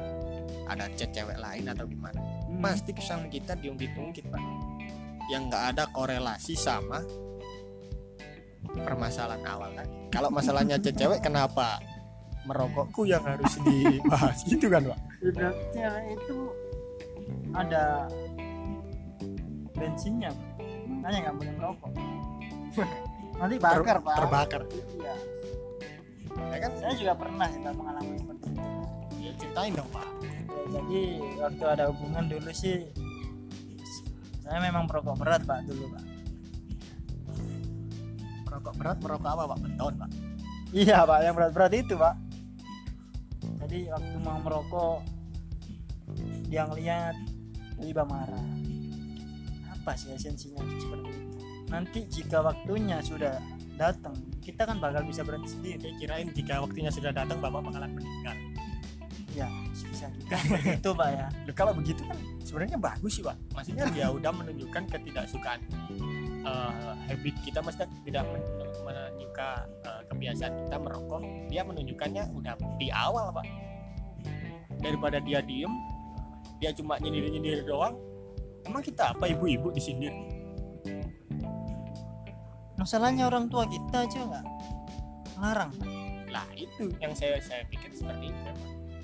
Ada 0.66 0.84
chat 0.94 1.10
cewek 1.12 1.38
lain 1.38 1.66
atau 1.70 1.84
gimana? 1.84 2.18
Hmm. 2.46 2.62
pasti 2.62 2.90
kesalahan 2.96 3.28
kita 3.28 3.58
diungkit-ungkit 3.58 4.30
pak. 4.30 4.42
Yang 5.28 5.42
nggak 5.50 5.64
ada 5.74 5.84
korelasi 5.90 6.54
sama 6.54 7.02
permasalahan 8.72 9.42
awal 9.46 9.70
tadi. 9.74 9.90
Kalau 10.14 10.30
masalahnya 10.30 10.78
chat 10.78 10.94
cewek 10.94 11.20
kenapa 11.20 11.82
merokokku 12.46 13.04
yang 13.10 13.26
harus 13.26 13.58
dibahas? 13.66 14.46
Gitu 14.46 14.70
kan 14.70 14.86
pak? 14.86 15.00
Ya, 15.74 15.90
itu 16.06 16.38
ada 17.54 18.06
esensinya 19.76 20.32
makanya 21.04 21.18
nggak 21.28 21.36
boleh 21.36 21.52
merokok 21.60 21.90
nanti 23.40 23.56
bakar 23.60 24.00
pak. 24.00 24.16
terbakar. 24.16 24.62
Iya. 24.96 25.14
Ya 26.36 26.58
kan? 26.60 26.72
Saya 26.76 26.92
juga 26.96 27.12
pernah 27.16 27.48
Pak, 27.48 27.72
mengalami 27.76 28.16
seperti 28.20 28.48
itu. 28.52 28.70
Ya 29.20 29.30
ceritain 29.40 29.72
dong 29.72 29.90
pak. 29.92 30.08
Ya, 30.20 30.40
jadi 30.76 31.02
waktu 31.40 31.64
ada 31.64 31.84
hubungan 31.92 32.24
dulu 32.28 32.50
sih 32.52 32.84
saya 34.46 34.58
memang 34.62 34.86
perokok 34.86 35.16
berat 35.18 35.42
pak 35.44 35.64
dulu 35.66 35.84
pak. 35.90 36.04
Merokok 38.46 38.74
berat 38.78 38.98
merokok 39.00 39.30
apa 39.32 39.42
pak? 39.52 39.58
Beton 39.64 39.94
pak. 40.00 40.10
Iya 40.76 40.98
pak 41.04 41.18
yang 41.24 41.34
berat-berat 41.34 41.72
itu 41.76 41.94
pak. 41.96 42.14
Jadi 43.64 43.78
waktu 43.90 44.16
mau 44.22 44.38
merokok 44.40 45.00
dia 46.46 46.62
ngeliat 46.70 47.16
tiba 47.82 48.06
marah 48.06 48.65
apa 49.86 49.94
sih 49.94 50.10
esensinya 50.10 50.66
seperti 50.66 51.14
itu. 51.14 51.30
Nanti 51.70 51.98
jika 52.10 52.42
waktunya 52.42 52.98
sudah 52.98 53.38
datang 53.78 54.18
kita 54.42 54.66
kan 54.66 54.82
bakal 54.82 55.06
bisa 55.06 55.22
berhenti 55.22 55.54
sendiri. 55.54 55.78
Kayak 55.78 55.96
kirain 56.02 56.28
jika 56.34 56.58
waktunya 56.58 56.90
sudah 56.90 57.14
datang 57.14 57.38
bapak 57.38 57.62
bakalan 57.62 57.94
meninggal. 57.94 58.34
Ya 59.30 59.46
bisa 59.70 60.10
kita 60.10 60.34
itu 60.82 60.90
pak 60.90 61.08
ya. 61.14 61.26
Loh, 61.46 61.54
kalau 61.54 61.70
begitu 61.70 62.02
kan 62.02 62.18
sebenarnya 62.42 62.82
bagus 62.82 63.14
sih 63.14 63.22
pak. 63.22 63.38
Maksudnya 63.54 63.86
dia 63.94 64.10
udah 64.10 64.34
menunjukkan 64.34 64.90
ketidaksukaan 64.90 65.62
eh, 66.42 66.94
habit 67.06 67.34
kita. 67.46 67.62
Maksudnya 67.62 67.86
tidak 68.02 68.26
men- 68.26 68.74
menunjukkan 68.82 69.66
eh, 69.86 70.02
kebiasaan 70.10 70.52
kita 70.66 70.76
merokok. 70.82 71.22
Dia 71.46 71.62
menunjukkannya 71.62 72.22
udah 72.34 72.58
di 72.82 72.90
awal 72.90 73.30
pak. 73.30 73.46
Daripada 74.82 75.22
dia 75.22 75.38
diem 75.46 75.70
dia 76.56 76.72
cuma 76.72 76.96
nyindir 76.96 77.28
nyindir 77.28 77.60
doang 77.68 78.00
emang 78.66 78.82
kita 78.82 79.14
apa 79.14 79.30
ibu-ibu 79.30 79.70
disindir 79.70 80.12
masalahnya 82.76 83.30
orang 83.30 83.48
tua 83.48 83.64
kita 83.66 84.04
aja 84.04 84.20
nggak 84.26 84.46
larang 85.40 85.72
lah 86.36 86.46
itu 86.52 86.92
yang 87.00 87.16
saya 87.16 87.40
saya 87.40 87.64
pikir 87.72 87.88
seperti 87.96 88.28
itu. 88.28 88.50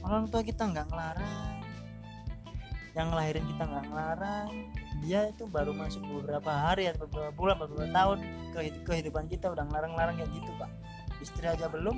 Orang 0.05 0.29
tua 0.29 0.45
kita 0.45 0.69
nggak 0.69 0.87
ngelarang. 0.93 1.65
Yang 2.93 3.07
ngelahirin 3.09 3.45
kita 3.49 3.63
nggak 3.65 3.85
ngelarang. 3.89 4.49
Dia 5.01 5.21
itu 5.33 5.45
baru 5.49 5.73
masuk 5.73 6.05
beberapa 6.21 6.53
hari 6.53 6.93
atau 6.93 7.09
beberapa 7.09 7.33
bulan 7.33 7.57
beberapa 7.65 7.89
tahun 7.89 8.19
ke 8.53 8.85
kehidupan 8.85 9.33
kita 9.33 9.49
udah 9.49 9.65
ngelarang-larang 9.65 10.21
kayak 10.21 10.31
gitu 10.37 10.51
pak. 10.61 10.71
Istri 11.25 11.47
aja 11.49 11.73
belum 11.73 11.97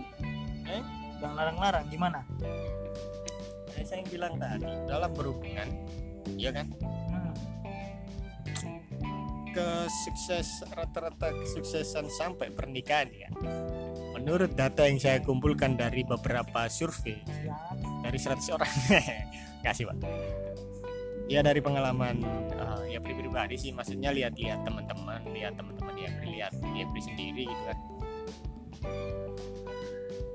eh 0.71 0.83
udah 1.19 1.29
ngelarang-larang. 1.35 1.85
Gimana? 1.91 2.23
Saya 3.75 4.01
yang 4.01 4.09
bilang 4.09 4.33
tadi 4.39 4.71
dalam 4.87 5.11
berhubungan 5.19 5.67
ya 6.39 6.55
kan 6.55 6.71
hmm. 9.55 9.87
kesukses 9.87 10.67
rata-rata 10.75 11.31
kesuksesan 11.31 12.11
sampai 12.11 12.51
pernikahan 12.51 13.09
ya. 13.15 13.31
Menurut 14.19 14.59
data 14.59 14.91
yang 14.91 14.99
saya 14.99 15.23
kumpulkan 15.23 15.79
dari 15.79 16.03
beberapa 16.03 16.67
survei 16.67 17.23
siap 17.23 17.79
dari 18.03 18.19
100 18.19 18.57
orang. 18.57 18.73
Nggak 19.63 19.75
sih 19.75 19.85
pak. 19.87 19.97
Ya 21.25 21.41
dari 21.41 21.65
pengalaman 21.65 22.21
eh, 22.53 22.95
ya 22.95 23.01
pribadi 23.01 23.57
sih. 23.57 23.71
Maksudnya 23.73 24.13
lihat-lihat 24.13 24.63
teman-teman 24.63 25.21
lihat 25.33 25.57
teman-teman 25.57 25.95
yang 25.97 26.15
lihat 26.23 26.53
dia 26.75 26.85
beri 26.87 27.03
sendiri 27.03 27.43
gitu 27.49 27.63
kan. 27.65 27.79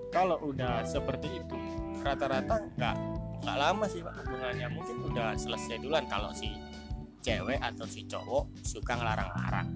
Kalau 0.09 0.41
udah 0.41 0.81
seperti 0.83 1.29
itu 1.39 1.57
rata-rata 2.01 2.65
nggak 2.75 2.95
nggak 3.45 3.57
lama 3.57 3.85
sih 3.87 4.01
pak 4.01 4.13
hubungannya. 4.25 4.67
Mungkin 4.73 4.95
udah 5.13 5.37
selesai 5.37 5.79
duluan 5.79 6.09
kalau 6.09 6.33
si 6.33 6.51
cewek 7.19 7.59
atau 7.59 7.85
si 7.85 8.03
cowok 8.03 8.45
suka 8.61 8.93
ngelarang-larang 8.93 9.67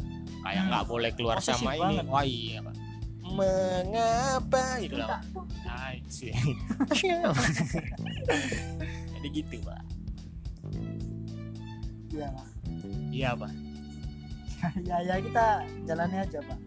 kayak 0.42 0.60
Hmm. 0.60 0.70
nggak 0.70 0.86
boleh 0.86 1.12
keluar 1.14 1.38
Posesif 1.38 1.56
sama 1.58 1.72
ini 1.74 1.82
banget. 2.00 2.06
wah 2.08 2.24
iya 2.24 2.58
pak 2.60 2.76
mengapa 3.24 4.64
gitu 4.78 4.96
lah. 5.00 5.22
Nah, 5.64 5.90
jadi 9.14 9.28
gitu 9.30 9.58
pak 9.62 9.82
iya 12.12 12.28
Pak. 12.30 12.48
iya 13.10 13.30
pak 13.34 13.52
ya 14.82 14.98
ya 15.02 15.16
kita 15.20 15.46
jalani 15.84 16.18
aja 16.20 16.40
pak 16.42 16.60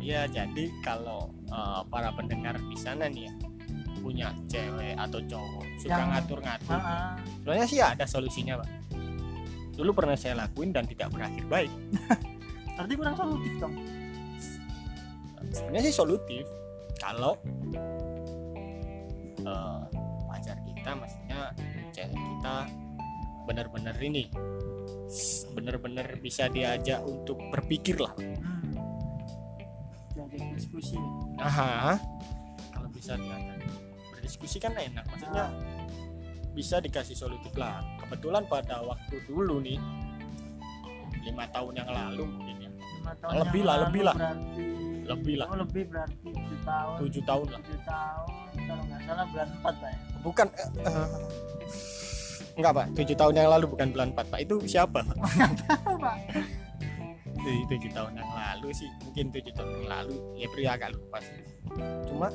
Iya, 0.00 0.24
jadi 0.26 0.72
kalau 0.80 1.28
eh, 1.44 1.80
para 1.92 2.08
pendengar 2.10 2.56
di 2.56 2.72
sana 2.74 3.04
nih 3.04 3.28
ya 3.28 3.32
punya 4.00 4.32
cewek 4.48 4.96
atau 4.96 5.20
cowok 5.20 5.60
suka 5.76 6.02
ngatur-ngatur, 6.08 6.72
Ah, 6.72 7.20
sebenarnya 7.36 7.66
sih 7.68 7.80
ada 7.84 8.08
solusinya 8.08 8.56
pak. 8.56 8.68
Dulu 9.80 9.96
pernah 9.96 10.12
saya 10.12 10.36
lakuin 10.36 10.76
dan 10.76 10.84
tidak 10.84 11.08
berakhir 11.08 11.48
baik. 11.48 11.72
berarti 12.80 12.96
kurang 12.96 13.12
solutif 13.12 13.52
dong 13.60 13.76
Sebenarnya 15.52 15.92
sih 15.92 15.96
solutif 16.00 16.44
kalau 16.96 17.36
eh, 19.40 19.82
pacar 20.28 20.56
kita, 20.64 20.90
maksudnya 20.96 21.52
cewek 21.92 22.16
kita 22.16 22.56
benar-benar 23.48 23.96
ini 24.00 24.28
benar-benar 25.56 26.06
bisa 26.22 26.46
diajak 26.52 27.02
untuk 27.02 27.40
berpikir 27.50 27.98
lah. 27.98 28.14
hmm. 28.16 28.76
diajak 30.14 30.54
diskusi 30.54 30.96
Aha. 31.40 31.98
Kalau 32.70 32.88
bisa 32.92 33.16
diajak 33.16 33.58
berdiskusi 34.12 34.56
kan 34.60 34.76
enak, 34.76 35.02
maksudnya 35.08 35.50
bisa 36.50 36.78
dikasih 36.78 37.14
solutif 37.14 37.52
lah. 37.54 37.80
Kebetulan 37.98 38.44
pada 38.46 38.82
waktu 38.82 39.22
dulu 39.24 39.58
nih 39.60 39.78
lima 41.20 41.44
tahun 41.52 41.72
yang 41.76 41.90
lalu 41.90 42.24
mungkin 42.24 42.56
ya 42.58 42.70
Lima 42.72 43.12
tahun 43.20 43.32
Lebih 43.44 43.62
lah, 43.62 43.76
lebih 43.84 44.02
lah. 44.02 44.14
berarti 44.16 44.64
Lebih 45.04 45.34
lah. 45.36 45.46
oh, 45.52 45.58
lebih 45.60 45.82
berarti 45.90 46.28
tujuh 46.32 46.60
tahun 46.64 46.96
tujuh 46.96 47.22
tahun 47.28 47.44
lah. 47.50 47.60
tujuh 47.60 47.80
tahun 47.84 48.28
kalau 48.64 48.82
nggak 48.88 49.00
salah 49.04 49.24
bulan 49.28 49.48
empat 49.52 49.74
pak 49.76 49.90
ya 49.90 49.98
Bukan 50.20 50.46
eh, 50.52 51.08
enggak 52.56 52.72
pak, 52.76 52.86
tujuh 52.92 53.16
tahun 53.16 53.34
yang 53.36 53.48
lalu 53.48 53.64
bukan 53.72 53.88
bulan 53.88 54.08
4 54.12 54.20
pak. 54.28 54.38
Itu 54.44 54.54
siapa? 54.68 55.00
Pak? 55.16 55.32
tahu 55.64 55.96
pak 55.96 56.16
tujuh 57.40 57.88
tahun 57.94 58.12
yang 58.20 58.30
lalu 58.36 58.68
sih, 58.74 58.90
mungkin 59.00 59.32
tujuh 59.32 59.52
tahun 59.56 59.70
yang 59.80 59.88
lalu. 59.88 60.16
Ya 60.36 60.46
pria 60.52 60.70
agak 60.76 60.92
lupa 60.92 61.18
sih. 61.24 61.40
Cuma 62.04 62.28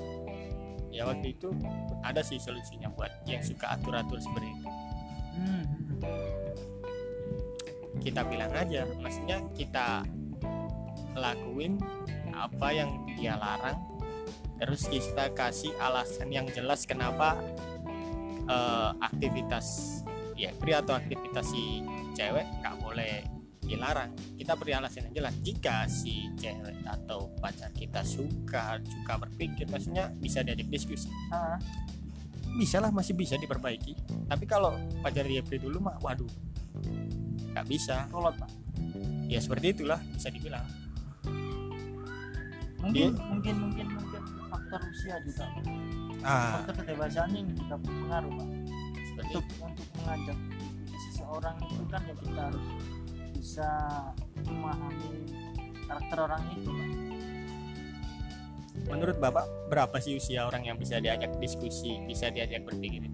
ya 0.95 1.03
waktu 1.03 1.35
itu 1.35 1.51
ada 2.07 2.23
sih 2.23 2.39
solusinya 2.39 2.87
buat 2.95 3.11
yang 3.27 3.43
suka 3.43 3.75
atur-atur 3.75 4.15
seperti 4.23 4.47
itu. 4.47 4.69
hmm. 5.43 5.63
kita 7.99 8.23
bilang 8.23 8.55
aja 8.55 8.87
maksudnya 9.03 9.43
kita 9.51 10.07
lakuin 11.19 11.75
apa 12.31 12.67
yang 12.71 13.03
dia 13.19 13.35
larang 13.35 13.75
terus 14.55 14.87
kita 14.87 15.35
kasih 15.35 15.75
alasan 15.83 16.31
yang 16.31 16.47
jelas 16.55 16.87
kenapa 16.87 17.43
eh, 18.47 18.91
aktivitas 19.03 19.99
ya 20.39 20.55
pria 20.55 20.79
atau 20.79 20.95
aktivitas 20.95 21.51
si 21.51 21.83
cewek 22.15 22.47
nggak 22.63 22.75
boleh 22.79 23.34
dilarang. 23.65 24.13
Kita 24.37 24.53
beri 24.55 24.71
alasan 24.73 25.09
yang 25.09 25.15
jelas. 25.21 25.33
Jika 25.41 25.89
si 25.89 26.29
cewek 26.37 26.85
atau 26.85 27.33
pacar 27.41 27.69
kita 27.73 28.05
suka 28.05 28.77
suka 28.81 29.13
berpikir 29.19 29.65
maksudnya 29.67 30.13
bisa 30.15 30.45
diajak 30.45 30.69
diskusi. 30.69 31.09
Ah, 31.29 31.57
bisa 32.55 32.79
lah 32.79 32.93
masih 32.93 33.17
bisa 33.17 33.35
diperbaiki. 33.35 33.97
Tapi 34.29 34.45
kalau 34.45 34.77
pacar 35.01 35.25
dia 35.25 35.41
beri 35.41 35.59
dulu 35.59 35.81
mah 35.81 35.97
waduh 35.99 36.29
nggak 37.51 37.65
bisa. 37.67 38.05
Kolot 38.13 38.37
pak. 38.37 38.51
Ya 39.25 39.41
seperti 39.41 39.73
itulah 39.73 39.97
bisa 40.13 40.29
dibilang. 40.29 40.65
Mungkin 42.85 42.93
Dia- 42.93 43.25
mungkin 43.33 43.55
mungkin 43.65 43.85
mungkin 43.97 44.21
faktor 44.45 44.81
usia 44.93 45.17
juga 45.25 45.45
ah. 46.21 46.61
Faktor 46.61 46.85
kedewasaan 46.85 47.33
ini 47.33 47.51
juga 47.57 47.75
berpengaruh 47.81 48.29
pak. 48.29 48.47
Seperti 49.09 49.33
untuk 49.41 49.57
untuk 49.65 49.87
mengajak 49.97 50.37
seseorang 51.09 51.55
itu 51.65 51.83
kan 51.89 52.01
ya 52.05 52.15
kita 52.19 52.41
harus 52.51 52.65
bisa 53.45 53.69
memahami 54.49 55.21
karakter 55.85 56.17
orang 56.17 56.41
itu 56.57 56.65
pak. 56.65 56.89
Menurut 58.89 59.21
bapak 59.21 59.45
berapa 59.69 60.01
sih 60.01 60.17
usia 60.17 60.49
orang 60.49 60.65
yang 60.65 60.81
bisa 60.81 60.97
diajak 60.97 61.29
diskusi 61.37 62.01
bisa 62.09 62.33
diajak 62.33 62.65
berpikir 62.65 63.05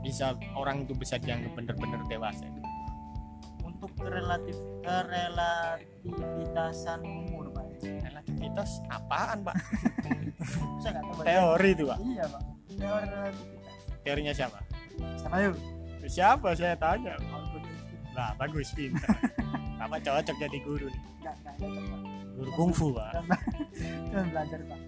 bisa 0.00 0.32
orang 0.56 0.88
itu 0.88 0.96
bisa 0.96 1.20
dianggap 1.20 1.52
benar-benar 1.52 2.00
dewasa 2.08 2.48
untuk 3.68 3.92
relatif 4.00 4.56
kerelativitasan 4.80 7.04
umur 7.04 7.52
pak. 7.52 7.76
Relativitas 7.84 8.80
apaan 8.88 9.44
pak? 9.44 9.60
Saya 10.80 11.04
tahu 11.04 11.20
teori 11.20 11.76
itu 11.76 11.84
pak? 11.84 12.00
Iya 12.00 12.24
pak. 12.32 12.40
Teori 12.80 13.12
relativitas. 13.12 13.76
Teorinya 14.08 14.32
siapa? 14.32 14.56
Sama 15.20 15.36
yuk? 15.44 15.60
Siapa? 16.08 16.56
Saya 16.56 16.80
tanya. 16.80 17.20
Lah 18.16 18.32
bagus 18.40 18.72
pintar 18.72 19.12
bapak 19.76 20.00
cocok 20.04 20.36
jadi 20.40 20.58
guru 20.64 20.86
nih. 20.88 21.02
Nggak 21.20 21.34
nggak 21.42 21.54
cocok 21.60 21.84
pak. 21.84 22.00
Guru 22.36 22.50
kungfu 22.56 22.86
pak. 22.96 23.12
Cuma 24.10 24.24
belajar 24.32 24.60
pak. 24.64 24.80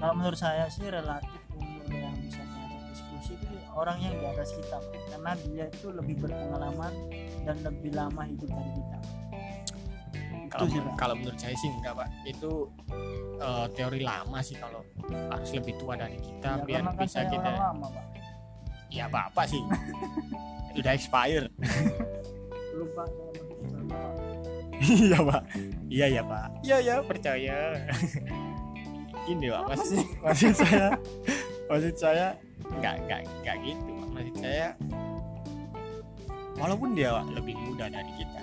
Kalau 0.00 0.14
menurut 0.20 0.38
saya 0.38 0.68
sih 0.68 0.84
relatif 0.90 1.40
umur 1.56 1.86
yang 1.88 2.16
bisa 2.20 2.42
diajak 2.44 2.82
diskusi 2.92 3.32
itu 3.40 3.56
orang 3.72 3.96
yang 4.02 4.14
di 4.18 4.26
atas 4.26 4.52
kita 4.52 4.76
Pak. 4.76 5.00
karena 5.10 5.32
dia 5.48 5.64
itu 5.70 5.88
lebih 5.94 6.16
berpengalaman 6.20 6.92
dan 7.46 7.56
lebih 7.62 7.90
lama 7.94 8.22
hidup 8.26 8.50
dari 8.50 8.72
kita. 8.74 8.98
Kalau 10.52 10.70
sih, 10.70 10.78
Pak. 10.78 10.94
kalau 11.00 11.14
menurut 11.18 11.38
saya 11.40 11.56
sih 11.58 11.70
enggak 11.72 11.94
pak. 11.98 12.08
Itu 12.28 12.70
eh, 13.40 13.66
teori 13.74 14.00
lama 14.06 14.38
sih 14.44 14.54
kalau 14.58 14.86
harus 15.10 15.50
lebih 15.50 15.74
tua 15.82 15.98
dari 15.98 16.18
kita 16.20 16.62
ya, 16.62 16.64
biar 16.66 16.80
kan 16.84 16.94
bisa 17.00 17.10
saya 17.10 17.26
kita 17.32 17.48
orang 17.48 17.64
lama 17.74 17.86
pak. 17.90 18.06
Ya 18.92 19.06
bapak 19.10 19.46
sih. 19.50 19.62
Udah 20.78 20.92
expired 20.94 21.50
lupa 22.74 23.02
saya 23.06 23.30
masih 23.38 23.66
sama 23.70 23.94
pak 23.94 24.12
iya 24.82 25.18
pak. 25.22 25.42
Iya 25.86 26.06
ya 26.10 26.22
pak. 26.26 26.46
Iya 26.66 26.76
ya 26.82 26.94
percaya. 27.06 27.58
Ini 29.30 29.46
pak. 29.54 29.62
Maksud, 29.70 30.04
maksud 30.20 30.52
saya 30.58 30.86
maksud 31.70 31.94
saya 31.96 32.26
nggak 32.60 32.94
nggak 33.08 33.20
nggak 33.44 33.56
gitu 33.64 33.90
Pak. 33.96 34.08
maksud 34.12 34.36
saya 34.40 34.68
walaupun 36.60 36.92
dia 36.92 37.12
Pak, 37.12 37.26
lebih 37.32 37.56
muda 37.56 37.88
dari 37.88 38.12
kita 38.20 38.40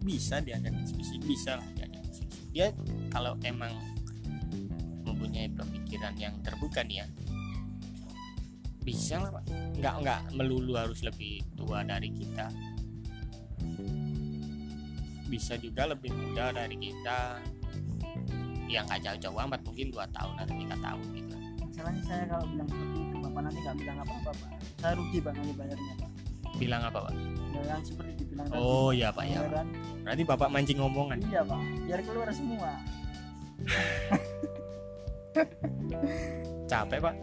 bisa 0.00 0.40
diajak 0.40 0.72
diskusi 0.80 1.20
bisa 1.20 1.60
lah 1.60 1.68
diajak 1.76 2.00
diskusi. 2.08 2.40
Dia 2.56 2.72
kalau 3.12 3.36
emang 3.44 3.70
mempunyai 5.04 5.52
pemikiran 5.52 6.16
yang 6.16 6.34
terbuka 6.40 6.80
nih 6.80 7.04
ya 7.04 7.06
bisa 8.80 9.20
lah 9.20 9.30
pak. 9.34 9.44
Nggak 9.76 9.94
nggak 10.04 10.20
melulu 10.36 10.72
harus 10.76 11.00
lebih 11.04 11.44
tua 11.56 11.84
dari 11.84 12.08
kita. 12.12 12.48
Bisa 15.30 15.54
juga 15.60 15.90
lebih 15.90 16.10
muda 16.10 16.50
dari 16.50 16.76
kita. 16.76 17.38
Yang 18.70 18.84
nggak 18.86 19.00
jauh-jauh 19.02 19.38
amat 19.50 19.60
mungkin 19.66 19.86
dua 19.90 20.06
tahun 20.14 20.34
atau 20.40 20.54
tiga 20.54 20.76
tahun 20.78 21.06
gitu. 21.14 21.34
Masalahnya 21.60 22.02
saya 22.06 22.24
kalau 22.28 22.46
bilang 22.50 22.68
seperti 22.68 22.98
itu 23.02 23.16
bapak 23.20 23.40
nanti 23.46 23.58
nggak 23.62 23.76
bilang 23.78 23.98
apa-apa 24.02 24.30
pak. 24.34 24.50
Saya 24.80 24.92
rugi 24.98 25.18
pak 25.20 25.32
nanti 25.36 25.52
bayarnya 25.54 25.94
pak. 25.98 26.10
Bilang 26.58 26.82
apa 26.82 26.98
pak? 27.08 27.14
Ya, 27.50 27.76
yang 27.76 27.84
seperti 27.84 28.12
dibilang 28.24 28.46
oh 28.54 28.90
ya 28.94 29.08
pak 29.12 29.24
ya 29.26 29.42
anggaran. 29.42 29.66
berarti 30.00 30.22
bapak 30.24 30.48
mancing 30.48 30.78
ngomongan? 30.80 31.18
Iya 31.28 31.40
pak. 31.44 31.60
Biar 31.86 32.00
keluar 32.02 32.28
semua 32.32 32.70
capek 36.70 36.98
pak. 37.02 37.14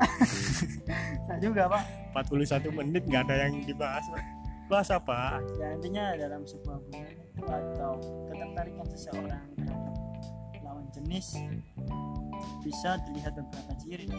Saya 1.27 1.39
juga 1.39 1.63
pak. 1.71 1.83
41 2.11 2.77
menit 2.83 3.03
nggak 3.07 3.23
ada 3.31 3.47
yang 3.47 3.63
dibahas 3.63 4.03
pak. 4.11 4.23
Bahas 4.67 4.89
apa? 4.91 5.39
Ya 5.55 5.67
intinya 5.79 6.05
dalam 6.19 6.43
sebuah 6.43 6.75
hubungan 6.83 7.15
atau 7.47 7.91
ketertarikan 8.27 8.87
seseorang 8.91 9.47
terhadap 9.55 9.95
lawan 10.59 10.85
jenis 10.91 11.39
bisa 12.67 12.99
dilihat 13.07 13.31
beberapa 13.39 13.73
ciri. 13.79 14.11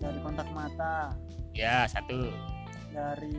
Dari 0.00 0.18
kontak 0.24 0.48
mata. 0.56 1.12
Ya 1.52 1.84
satu. 1.84 2.32
Dari 2.88 3.36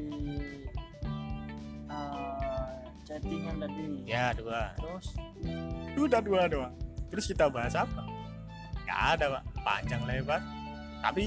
eh, 1.89 2.71
chattingan 3.09 3.57
tadi. 3.57 4.05
Ya 4.05 4.29
dua. 4.37 4.77
Terus? 4.77 5.17
Udah 5.97 6.21
dua 6.21 6.45
doang. 6.45 6.77
Terus 7.09 7.25
kita 7.25 7.49
bahas 7.49 7.73
apa 7.73 8.20
nggak 8.85 8.99
ada 9.17 9.25
pak. 9.39 9.43
Panjang 9.61 10.01
lebar. 10.05 10.41
Tapi 11.01 11.23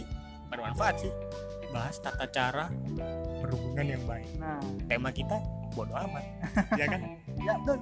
bermanfaat 0.51 0.97
sih. 1.03 1.13
Bahas 1.75 1.99
tata 1.99 2.27
cara 2.31 2.71
berhubungan 3.43 3.87
yang 3.99 4.03
baik. 4.07 4.29
Nah. 4.39 4.63
Tema 4.87 5.11
kita 5.11 5.43
bodoh 5.75 5.99
amat. 6.07 6.25
Ya 6.81 6.87
kan? 6.87 7.01
Ya 7.43 7.53
betul. 7.59 7.79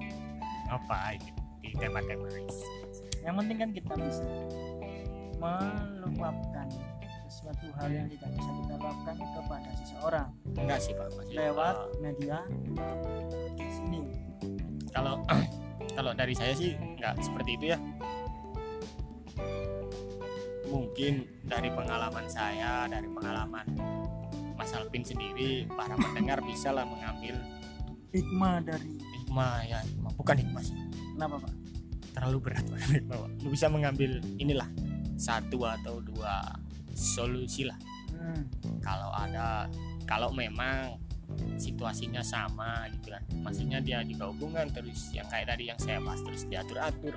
Apa 0.73 1.17
ini 1.17 1.31
di 1.63 1.71
tema-tema 1.79 2.27
yang 3.23 3.39
penting 3.39 3.59
kan 3.63 3.71
kita 3.71 3.95
bisa 4.03 4.27
meluapkan 5.39 6.67
sesuatu 7.31 7.67
hal 7.81 7.89
yang 7.89 8.07
tidak 8.11 8.31
bisa 8.35 8.51
kita 8.51 8.75
luapkan 8.83 9.17
kepada 9.17 9.71
seseorang. 9.79 10.29
Enggak 10.59 10.79
sih 10.83 10.93
pak. 10.93 11.09
Maksudnya, 11.15 11.39
lewat 11.49 11.77
eh, 11.79 11.99
media 12.03 12.39
sini 13.73 14.01
kalau 14.93 15.23
kalau 15.97 16.13
dari 16.13 16.35
saya 16.35 16.53
sih 16.53 16.77
nggak 16.99 17.15
seperti 17.23 17.51
itu 17.57 17.65
ya 17.73 17.79
mungkin 20.73 21.29
dari 21.45 21.69
pengalaman 21.69 22.25
saya 22.33 22.89
dari 22.89 23.05
pengalaman 23.13 23.69
Mas 24.57 24.73
Alvin 24.73 25.05
sendiri 25.05 25.69
para 25.69 25.93
pendengar 26.01 26.41
bisa 26.41 26.73
lah 26.73 26.89
mengambil 26.89 27.37
hikmah 28.17 28.65
dari 28.65 28.89
hikmah 29.21 29.55
ya 29.69 29.79
hikmah. 29.85 30.13
bukan 30.17 30.37
hikmah 30.41 30.63
sih 30.65 30.77
kenapa 31.13 31.45
pak 31.45 31.53
terlalu 32.13 32.39
berat 32.49 32.65
Pak. 32.65 32.81
hikmah 32.97 33.17
Pak. 33.21 33.31
lu 33.45 33.49
bisa 33.53 33.67
mengambil 33.69 34.11
inilah 34.41 34.69
satu 35.21 35.69
atau 35.69 36.01
dua 36.01 36.41
solusi 36.97 37.69
lah 37.69 37.77
hmm. 38.17 38.81
kalau 38.81 39.13
ada 39.13 39.69
kalau 40.09 40.33
memang 40.33 40.97
situasinya 41.57 42.21
sama 42.21 42.85
gitu 42.93 43.13
kan 43.13 43.25
maksudnya 43.41 43.81
dia 43.81 44.05
juga 44.05 44.29
hubungan 44.29 44.69
terus 44.69 45.09
yang 45.17 45.25
kayak 45.33 45.49
tadi 45.53 45.73
yang 45.73 45.81
saya 45.81 45.97
bahas 46.05 46.21
terus 46.21 46.45
diatur 46.45 46.79
atur 46.81 47.15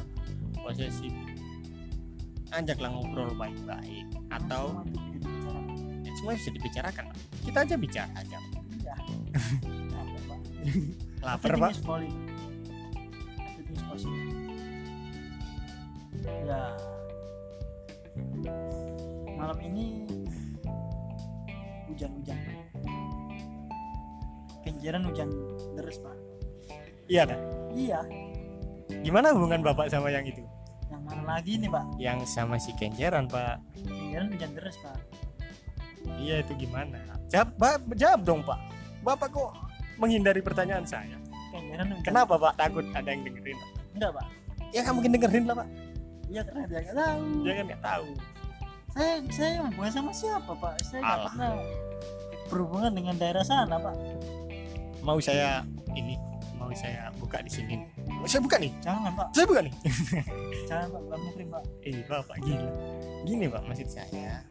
posesif 0.55 1.11
ajaklah 2.55 2.89
ngobrol 2.91 3.31
baik-baik 3.35 4.07
atau 4.31 4.79
ya, 6.03 6.11
semua 6.15 6.33
bisa 6.39 6.49
dibicarakan. 6.55 7.03
Pak. 7.11 7.17
kita 7.43 7.57
aja 7.67 7.75
bicara 7.75 8.11
aja. 8.15 8.37
Iya. 8.79 8.95
Pak. 10.25 10.39
lapar 11.25 11.51
pak 11.57 11.73
ya. 16.45 16.63
Malam 19.35 19.57
ini 19.61 20.07
hujan-hujan. 21.91 22.39
Kenjeran 24.63 25.05
hujan 25.05 25.29
deras 25.77 25.99
pak. 26.01 26.17
Iya 27.05 27.29
dah 27.29 27.39
iya. 27.75 27.99
Gimana 29.05 29.35
hubungan 29.35 29.61
bapak 29.61 29.91
sama 29.91 30.09
yang 30.09 30.25
itu 30.25 30.41
mana 31.05 31.37
lagi 31.37 31.61
nih 31.61 31.69
pak? 31.69 31.85
Yang 32.01 32.19
sama 32.27 32.57
si 32.57 32.73
kenceran 32.73 33.29
pak. 33.29 33.61
Kenjeran 33.77 34.33
hujan 34.33 34.51
deras 34.57 34.75
pak. 34.81 34.97
Iya 36.17 36.41
itu 36.41 36.53
gimana? 36.57 36.97
Jawab 37.29 37.49
Ba- 37.57 37.81
jawab 37.97 38.21
dong 38.25 38.41
pak. 38.41 38.59
Bapak 39.05 39.29
kok 39.29 39.51
menghindari 40.01 40.41
pertanyaan 40.41 40.85
saya? 40.85 41.17
Kenjeran 41.53 41.93
hujan 41.93 42.03
kenapa 42.03 42.33
pak? 42.41 42.53
Takut 42.57 42.85
ada 42.97 43.09
yang 43.09 43.21
dengerin. 43.21 43.57
Enggak 43.93 44.11
pak. 44.17 44.25
Ya 44.73 44.79
nggak 44.81 44.95
mungkin 44.97 45.11
dengerin 45.13 45.43
lah 45.45 45.55
pak. 45.61 45.67
Iya 46.25 46.41
karena 46.41 46.61
dia 46.65 46.79
nggak 46.81 46.97
tahu. 46.97 47.23
Dia 47.45 47.53
kan 47.53 47.65
nggak 47.69 47.83
tahu. 47.85 48.07
Saya 48.95 49.13
saya 49.29 49.51
hubungan 49.61 49.91
sama 49.93 50.11
siapa 50.11 50.51
pak? 50.57 50.73
Saya 50.83 50.99
nggak 51.05 51.19
pernah 51.29 51.49
berhubungan 52.49 52.91
dengan 52.93 53.15
daerah 53.17 53.45
sana 53.45 53.77
pak. 53.77 53.95
Mau 55.05 55.21
saya 55.21 55.61
ini 55.93 56.17
mau 56.65 56.73
saya 56.73 57.13
buka 57.21 57.37
di 57.45 57.51
sini. 57.53 57.75
Saya 58.25 58.41
buka 58.41 58.57
nih? 58.57 58.73
Jangan 58.81 59.13
pak. 59.13 59.27
Saya 59.37 59.45
buka 59.45 59.61
nih? 59.61 59.73
Jangan 60.69 60.87
pak. 60.89 61.01
Bukan 61.05 61.19
mukrim 61.21 61.47
pak. 61.53 61.63
Eh 61.85 62.01
bapak 62.09 62.37
gila. 62.41 62.71
Gini 63.29 63.45
pak 63.45 63.61
maksud 63.69 63.89
saya 63.93 64.41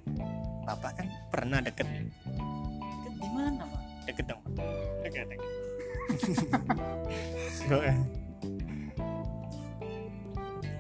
bapak 0.62 1.02
kan 1.02 1.06
pernah 1.34 1.58
deket. 1.58 1.82
Nih 1.90 2.06
Deket 2.06 3.14
di 3.18 3.28
mana 3.34 3.62
pak? 3.66 3.82
Deket 4.06 4.24
dong 4.30 4.40
pak. 4.46 4.54
Deket 5.02 5.26
deket. 5.26 5.50
So, 7.64 7.80
eh. 7.80 7.96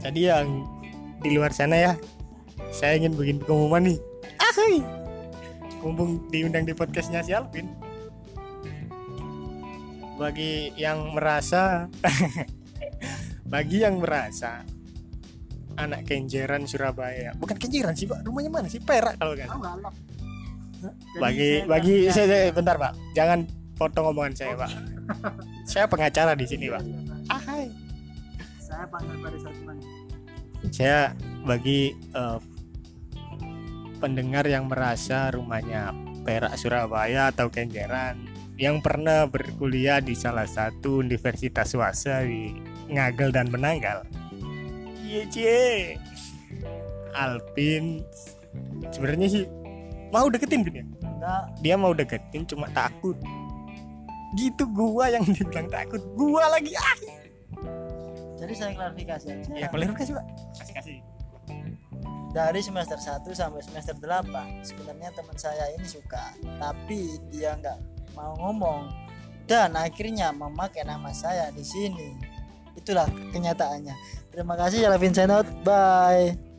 jadi 0.04 0.36
yang 0.36 0.68
di 1.24 1.32
luar 1.32 1.48
sana 1.48 1.80
ya 1.80 1.92
saya 2.68 3.00
ingin 3.00 3.16
bikin 3.16 3.40
pengumuman 3.40 3.88
nih. 3.88 3.98
Ahai. 4.36 4.84
mumpung 5.80 6.20
diundang 6.28 6.64
di 6.64 6.72
podcastnya 6.72 7.20
si 7.24 7.32
Alvin 7.36 7.83
bagi 10.14 10.70
yang 10.78 11.14
merasa 11.14 11.90
bagi 13.54 13.82
yang 13.82 13.98
merasa 13.98 14.62
anak 15.74 16.06
kenjeran 16.06 16.70
Surabaya. 16.70 17.34
Bukan 17.34 17.58
kenjeran 17.58 17.98
sih 17.98 18.06
pak. 18.06 18.22
Rumahnya 18.22 18.50
mana 18.50 18.68
sih? 18.70 18.78
Perak 18.78 19.18
kalau 19.18 19.34
galak 19.34 19.94
bagi 21.18 21.64
bagi 21.64 22.12
saya, 22.12 22.26
saya- 22.28 22.54
bentar 22.54 22.76
pak. 22.78 22.92
Jangan 23.16 23.48
potong 23.74 24.14
omongan 24.14 24.34
saya 24.36 24.54
pak. 24.54 24.70
Saya 25.68 25.84
pengacara 25.88 26.32
di 26.36 26.44
sini 26.48 26.68
pak. 26.72 26.80
Ahai. 27.28 27.68
saya 28.64 28.84
panggil 28.88 29.16
pada 29.22 29.38
saat 29.38 29.56
mana 29.64 29.80
saya 30.72 31.12
bagi 31.44 31.92
eh, 31.92 32.38
pendengar 34.00 34.48
yang 34.48 34.68
merasa 34.68 35.28
rumahnya 35.32 35.92
Perak 36.24 36.56
Surabaya 36.56 37.28
atau 37.28 37.52
Kenjeran 37.52 38.33
yang 38.54 38.78
pernah 38.78 39.26
berkuliah 39.26 39.98
di 39.98 40.14
salah 40.14 40.46
satu 40.46 41.02
universitas 41.02 41.74
swasta 41.74 42.22
di 42.22 42.54
Ngagel 42.86 43.34
dan 43.34 43.50
Menanggal. 43.50 44.06
Iya 45.02 45.22
cie. 45.30 45.98
Alvin 47.14 48.02
sebenarnya 48.90 49.28
sih 49.30 49.44
mau 50.10 50.26
deketin 50.30 50.66
ya? 50.66 50.82
enggak 50.82 51.42
Dia 51.62 51.74
mau 51.78 51.94
deketin 51.94 52.46
cuma 52.46 52.70
takut. 52.70 53.18
Gitu 54.34 54.66
gua 54.70 55.10
yang 55.10 55.22
dibilang 55.26 55.70
takut. 55.70 56.02
Gua 56.14 56.46
lagi 56.50 56.74
ah. 56.74 56.98
jadi 58.34 58.52
saya 58.60 58.70
klarifikasi 58.76 59.26
aja 59.30 59.50
Ya 59.56 59.66
klarifikasi 59.70 60.10
Pak. 60.14 60.26
Kasih 60.58 60.74
kasih. 60.78 60.96
dari 62.34 62.58
semester 62.58 62.98
1 62.98 63.30
sampai 63.30 63.62
semester 63.62 63.94
8 63.94 64.66
sebenarnya 64.66 65.14
teman 65.14 65.38
saya 65.38 65.70
ini 65.70 65.86
suka 65.86 66.34
tapi 66.58 67.14
dia 67.30 67.54
nggak 67.54 67.93
mau 68.16 68.34
ngomong. 68.38 68.90
Dan 69.44 69.76
akhirnya 69.76 70.32
memakai 70.32 70.88
nama 70.88 71.12
saya 71.12 71.52
di 71.52 71.60
sini. 71.60 72.16
Itulah 72.74 73.06
kenyataannya. 73.34 73.94
Terima 74.32 74.56
kasih 74.56 74.88
ya 74.88 74.96
Vincent. 74.96 75.30
Bye 75.62 76.53